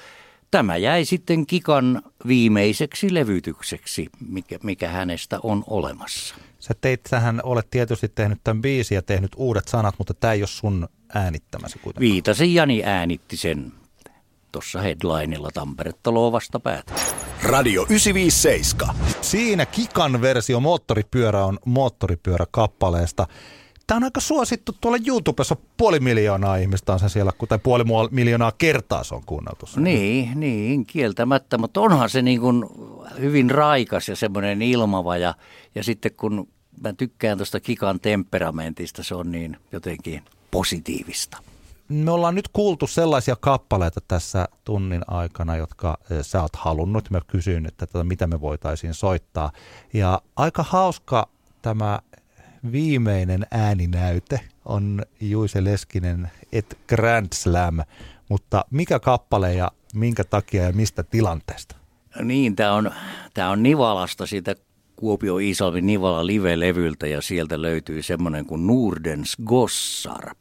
tämä 0.50 0.76
jäi 0.76 1.04
sitten 1.04 1.46
Kikan 1.46 2.02
viimeiseksi 2.26 3.14
levytykseksi, 3.14 4.06
mikä, 4.28 4.58
mikä 4.62 4.88
hänestä 4.88 5.38
on 5.42 5.64
olemassa. 5.66 6.34
Sä 6.58 6.74
teit, 6.80 7.00
sähän 7.10 7.40
olet 7.42 7.70
tietysti 7.70 8.08
tehnyt 8.08 8.38
tämän 8.44 8.62
biisin 8.62 8.94
ja 8.94 9.02
tehnyt 9.02 9.32
uudet 9.36 9.68
sanat, 9.68 9.94
mutta 9.98 10.14
tämä 10.14 10.32
ei 10.32 10.40
ole 10.40 10.46
sun 10.46 10.88
äänittämäsi 11.14 11.78
kuitenkaan. 11.78 12.12
Viitasen 12.12 12.54
Jani 12.54 12.84
äänitti 12.84 13.36
sen 13.36 13.72
tuossa 14.52 14.80
headlineilla 14.80 15.48
Tampere-taloa 15.54 16.32
vastapäätä. 16.32 16.92
Radio 17.42 17.82
957. 17.82 18.96
Siinä 19.20 19.66
Kikan 19.66 20.20
versio 20.20 20.60
Moottoripyörä 20.60 21.44
on 21.44 21.58
Moottoripyörä-kappaleesta. 21.64 23.26
Tämä 23.86 23.96
on 23.96 24.04
aika 24.04 24.20
suosittu 24.20 24.72
tuolla 24.80 24.98
YouTubessa. 25.06 25.56
Puoli 25.76 26.00
miljoonaa 26.00 26.56
ihmistä 26.56 26.92
on 26.92 26.98
se 26.98 27.08
siellä, 27.08 27.32
tai 27.48 27.58
puoli 27.58 27.84
miljoonaa 28.10 28.52
kertaa 28.52 29.04
se 29.04 29.14
on 29.14 29.22
kuunneltu. 29.26 29.66
Niin, 29.76 30.40
niin, 30.40 30.86
kieltämättä, 30.86 31.58
mutta 31.58 31.80
onhan 31.80 32.10
se 32.10 32.22
niin 32.22 32.40
kuin 32.40 32.64
hyvin 33.20 33.50
raikas 33.50 34.08
ja 34.08 34.16
semmoinen 34.16 34.62
ilmava. 34.62 35.16
Ja, 35.16 35.34
ja 35.74 35.84
sitten 35.84 36.12
kun 36.16 36.48
mä 36.80 36.92
tykkään 36.92 37.38
tuosta 37.38 37.60
Kikan 37.60 38.00
temperamentista, 38.00 39.02
se 39.02 39.14
on 39.14 39.32
niin 39.32 39.56
jotenkin 39.72 40.22
positiivista 40.50 41.38
me 41.88 42.10
ollaan 42.10 42.34
nyt 42.34 42.48
kuultu 42.48 42.86
sellaisia 42.86 43.36
kappaleita 43.40 44.00
tässä 44.08 44.48
tunnin 44.64 45.02
aikana, 45.06 45.56
jotka 45.56 45.98
eh, 46.10 46.18
sä 46.24 46.42
oot 46.42 46.56
halunnut. 46.56 47.10
Mä 47.10 47.20
kysyin, 47.26 47.66
että 47.66 47.86
tätä, 47.86 48.04
mitä 48.04 48.26
me 48.26 48.40
voitaisiin 48.40 48.94
soittaa. 48.94 49.52
Ja 49.92 50.22
aika 50.36 50.62
hauska 50.62 51.28
tämä 51.62 51.98
viimeinen 52.72 53.46
ääninäyte 53.50 54.40
on 54.64 55.02
Juise 55.20 55.64
Leskinen 55.64 56.30
et 56.52 56.78
Grand 56.88 57.28
Slam, 57.34 57.78
mutta 58.28 58.64
mikä 58.70 58.98
kappale 58.98 59.54
ja 59.54 59.70
minkä 59.94 60.24
takia 60.24 60.62
ja 60.62 60.72
mistä 60.72 61.02
tilanteesta? 61.02 61.76
Niin, 62.22 62.56
tämä 62.56 62.72
on, 62.72 62.90
tää 63.34 63.50
on 63.50 63.62
Nivalasta 63.62 64.26
siitä 64.26 64.54
Kuopio 64.96 65.38
Iisalmin 65.38 65.86
Nivala 65.86 66.26
live-levyltä 66.26 67.06
ja 67.06 67.20
sieltä 67.20 67.62
löytyy 67.62 68.02
semmoinen 68.02 68.46
kuin 68.46 68.66
Nordens 68.66 69.36
Gossar. 69.44 70.34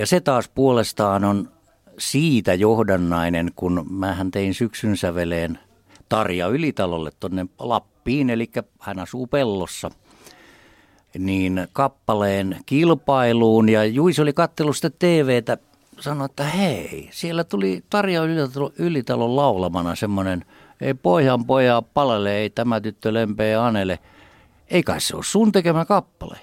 Ja 0.00 0.06
se 0.06 0.20
taas 0.20 0.48
puolestaan 0.48 1.24
on 1.24 1.48
siitä 1.98 2.54
johdannainen, 2.54 3.50
kun 3.56 3.86
mähän 3.90 4.30
tein 4.30 4.54
syksyn 4.54 4.96
säveleen 4.96 5.58
Tarja 6.08 6.48
Ylitalolle 6.48 7.10
tuonne 7.20 7.46
Lappiin, 7.58 8.30
eli 8.30 8.50
hän 8.80 8.98
asuu 8.98 9.26
pellossa, 9.26 9.90
niin 11.18 11.68
kappaleen 11.72 12.56
kilpailuun. 12.66 13.68
Ja 13.68 13.84
Juisi 13.84 14.22
oli 14.22 14.32
kattellut 14.32 14.76
sitä 14.76 14.90
TVtä, 14.90 15.58
sanoi, 15.98 16.24
että 16.24 16.44
hei, 16.44 17.08
siellä 17.12 17.44
tuli 17.44 17.84
Tarja 17.90 18.24
Ylitalo, 18.24 18.72
Ylitalon 18.78 19.36
laulamana 19.36 19.94
semmoinen, 19.94 20.44
ei 20.80 20.94
pojan 20.94 21.44
pojaa 21.44 21.82
palele, 21.82 22.36
ei 22.36 22.50
tämä 22.50 22.80
tyttö 22.80 23.14
lempeä 23.14 23.64
anele. 23.64 23.98
Ei 24.68 24.82
kai 24.82 25.00
se 25.00 25.16
ole 25.16 25.24
sun 25.24 25.52
tekemä 25.52 25.84
kappale. 25.84 26.38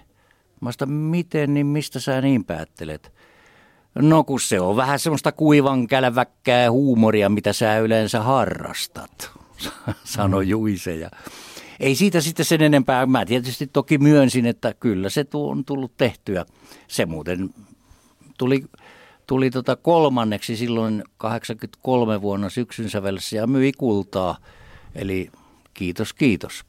Mä 0.61 0.71
sitä, 0.71 0.85
miten, 0.85 1.53
niin 1.53 1.67
mistä 1.67 1.99
sä 1.99 2.21
niin 2.21 2.45
päättelet? 2.45 3.16
No 4.01 4.23
kun 4.23 4.39
se 4.39 4.59
on 4.59 4.75
vähän 4.75 4.99
semmoista 4.99 5.31
kuivan 5.31 5.87
kälväkkää 5.87 6.71
huumoria, 6.71 7.29
mitä 7.29 7.53
sä 7.53 7.79
yleensä 7.79 8.21
harrastat. 8.21 9.31
sanoi 10.03 10.45
mm. 10.45 10.49
Juise. 10.49 10.95
Ja 10.95 11.09
ei 11.79 11.95
siitä 11.95 12.21
sitten 12.21 12.45
sen 12.45 12.61
enempää. 12.61 13.05
Mä 13.05 13.25
tietysti 13.25 13.67
toki 13.67 13.97
myönsin, 13.97 14.45
että 14.45 14.73
kyllä 14.73 15.09
se 15.09 15.25
on 15.33 15.65
tullut 15.65 15.97
tehtyä. 15.97 16.45
Se 16.87 17.05
muuten 17.05 17.49
tuli, 18.37 18.65
tuli 19.27 19.49
tota 19.49 19.75
kolmanneksi 19.75 20.55
silloin 20.57 21.03
83 21.17 22.21
vuonna 22.21 22.49
syksyn 22.49 22.89
sävellessä 22.89 23.35
ja 23.35 23.47
myi 23.47 23.71
kultaa. 23.71 24.37
Eli 24.95 25.31
kiitos, 25.73 26.13
kiitos. 26.13 26.65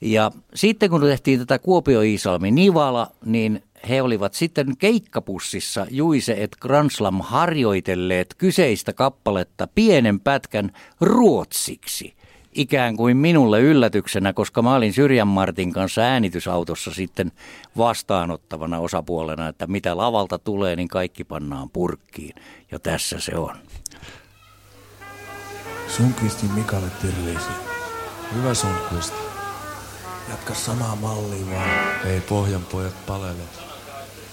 Ja 0.00 0.30
sitten 0.54 0.90
kun 0.90 1.00
tehtiin 1.00 1.38
tätä 1.38 1.58
Kuopio-Iisalmi 1.58 2.50
Nivala, 2.50 3.10
niin 3.24 3.62
he 3.88 4.02
olivat 4.02 4.34
sitten 4.34 4.76
keikkapussissa 4.76 5.86
Juise 5.90 6.36
et 6.38 6.56
Granslam 6.60 7.20
harjoitelleet 7.20 8.34
kyseistä 8.38 8.92
kappaletta 8.92 9.68
pienen 9.74 10.20
pätkän 10.20 10.70
ruotsiksi. 11.00 12.14
Ikään 12.52 12.96
kuin 12.96 13.16
minulle 13.16 13.60
yllätyksenä, 13.60 14.32
koska 14.32 14.62
mä 14.62 14.74
olin 14.74 14.92
Syrjän 14.92 15.28
Martin 15.28 15.72
kanssa 15.72 16.02
äänitysautossa 16.02 16.90
sitten 16.90 17.32
vastaanottavana 17.76 18.78
osapuolena, 18.78 19.48
että 19.48 19.66
mitä 19.66 19.96
lavalta 19.96 20.38
tulee, 20.38 20.76
niin 20.76 20.88
kaikki 20.88 21.24
pannaan 21.24 21.70
purkkiin. 21.70 22.34
Ja 22.70 22.78
tässä 22.78 23.20
se 23.20 23.36
on. 23.36 23.56
Sunkvistin 25.88 26.50
Mikalle 26.50 26.88
terveisiä. 27.02 27.54
Hyvä 28.34 28.54
Sunkvist. 28.54 29.14
Jatka 30.28 30.54
samaa 30.54 30.96
mallia 30.96 31.46
vaan. 31.50 31.70
Ei 32.06 32.20
pohjan 32.20 32.64
pojat 32.72 33.06
palele. 33.06 33.63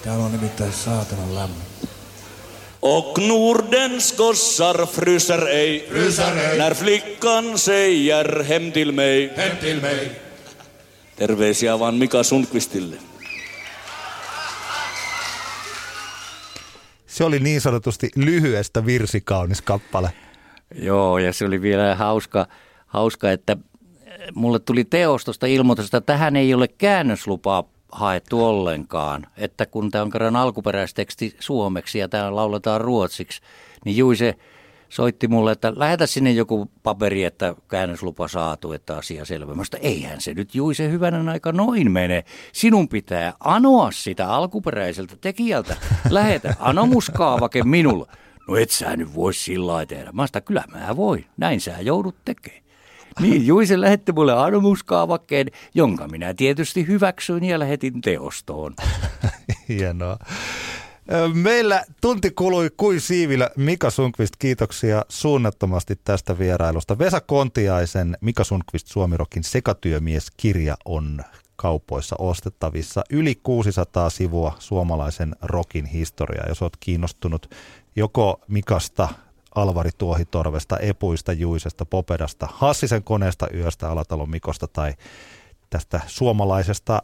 Täällä 0.04 0.24
on 0.24 0.32
nimittäin 0.32 0.72
saatanan 0.72 1.34
lämmin. 1.34 1.62
Och 2.82 3.18
Nordens 3.18 4.12
gossar 4.12 4.86
fryser 4.86 5.48
ej, 5.48 5.88
Fryser 5.88 6.38
ej. 6.38 6.58
när 6.58 6.74
flickan 6.74 7.58
säger 7.58 8.42
hem 8.42 8.72
till 8.72 8.92
mig. 8.92 9.30
Hem 9.36 9.56
till 9.56 9.80
mig. 9.80 10.10
Terveisiä 11.16 11.78
vaan 11.78 11.94
Mika 11.94 12.22
Sundqvistille. 12.22 12.96
Se 17.06 17.24
oli 17.24 17.38
niin 17.38 17.60
sanotusti 17.60 18.10
lyhyestä 18.16 18.86
virsikaunis 18.86 19.62
kappale. 19.62 20.12
Joo, 20.74 21.18
ja 21.18 21.32
se 21.32 21.44
oli 21.44 21.62
vielä 21.62 21.94
hauska, 21.94 22.46
hauska 22.86 23.32
että 23.32 23.56
mulle 24.34 24.58
tuli 24.58 24.84
teostosta 24.84 25.46
ilmoitus, 25.46 25.84
että 25.84 26.00
tähän 26.00 26.36
ei 26.36 26.54
ole 26.54 26.68
käännöslupaa 26.68 27.64
haettu 27.92 28.44
ollenkaan. 28.44 29.26
Että 29.36 29.66
kun 29.66 29.90
tämä 29.90 30.02
on 30.02 30.10
kerran 30.10 30.36
alkuperäisteksti 30.36 31.36
suomeksi 31.40 31.98
ja 31.98 32.08
tämä 32.08 32.34
lauletaan 32.34 32.80
ruotsiksi, 32.80 33.40
niin 33.84 33.96
Juise 33.96 34.34
soitti 34.88 35.28
mulle, 35.28 35.52
että 35.52 35.72
lähetä 35.76 36.06
sinne 36.06 36.30
joku 36.30 36.70
paperi, 36.82 37.24
että 37.24 37.54
käännöslupa 37.68 38.28
saatu, 38.28 38.72
että 38.72 38.96
asia 38.96 39.24
selvä. 39.24 39.54
Mä 39.54 39.62
eihän 39.80 40.20
se 40.20 40.34
nyt 40.34 40.54
Juise 40.54 40.90
hyvänä 40.90 41.32
aika 41.32 41.52
noin 41.52 41.90
mene. 41.90 42.24
Sinun 42.52 42.88
pitää 42.88 43.32
anoa 43.40 43.90
sitä 43.90 44.28
alkuperäiseltä 44.28 45.16
tekijältä. 45.20 45.76
Lähetä 46.10 46.54
anomuskaavake 46.58 47.62
minulle. 47.62 48.06
No 48.48 48.56
et 48.56 48.70
sä 48.70 48.96
nyt 48.96 49.14
voi 49.14 49.34
sillä 49.34 49.86
tehdä. 49.86 50.12
Mä 50.12 50.26
sanoin, 50.26 50.44
kyllä 50.44 50.64
mä 50.72 50.96
voin. 50.96 51.26
Näin 51.36 51.60
sä 51.60 51.80
joudut 51.80 52.16
tekemään. 52.24 52.61
Niin, 53.20 53.46
Juise 53.46 53.80
lähetti 53.80 54.12
mulle 54.12 54.32
anomuskaavakkeen, 54.32 55.46
jonka 55.74 56.08
minä 56.08 56.34
tietysti 56.34 56.86
hyväksyin 56.86 57.44
ja 57.44 57.58
lähetin 57.58 58.00
teostoon. 58.00 58.74
Hienoa. 59.68 60.16
Meillä 61.34 61.84
tunti 62.00 62.30
kului 62.30 62.70
kuin 62.76 63.00
siivillä. 63.00 63.50
Mika 63.56 63.90
Sunkvist, 63.90 64.34
kiitoksia 64.38 65.04
suunnattomasti 65.08 66.00
tästä 66.04 66.38
vierailusta. 66.38 66.98
Vesa 66.98 67.20
Kontiaisen 67.20 68.16
Mika 68.20 68.44
Sunkvist 68.44 68.86
Suomirokin 68.86 69.44
sekatyömies-kirja 69.44 70.76
on 70.84 71.20
kaupoissa 71.56 72.16
ostettavissa. 72.18 73.02
Yli 73.10 73.34
600 73.42 74.10
sivua 74.10 74.56
suomalaisen 74.58 75.36
rokin 75.42 75.86
historiaa, 75.86 76.48
jos 76.48 76.62
olet 76.62 76.76
kiinnostunut 76.80 77.54
joko 77.96 78.40
Mikasta, 78.48 79.08
Alvari 79.54 79.90
Tuohitorvesta, 79.98 80.78
Epuista, 80.78 81.32
Juisesta, 81.32 81.84
Popedasta, 81.86 82.48
Hassisen 82.52 83.04
koneesta, 83.04 83.46
Yöstä, 83.54 83.90
Alatalon 83.90 84.30
Mikosta 84.30 84.66
tai 84.66 84.94
tästä 85.70 86.00
suomalaisesta 86.06 87.02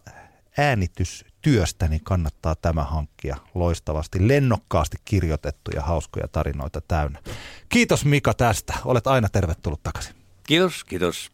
äänitystyöstä, 0.58 1.88
niin 1.88 2.04
kannattaa 2.04 2.54
tämä 2.54 2.82
hankkia 2.82 3.36
loistavasti, 3.54 4.28
lennokkaasti 4.28 4.96
kirjoitettuja 5.04 5.82
hauskoja 5.82 6.28
tarinoita 6.28 6.80
täynnä. 6.88 7.22
Kiitos 7.68 8.04
Mika 8.04 8.34
tästä. 8.34 8.74
Olet 8.84 9.06
aina 9.06 9.28
tervetullut 9.28 9.82
takaisin. 9.82 10.14
Kiitos, 10.46 10.84
kiitos. 10.84 11.30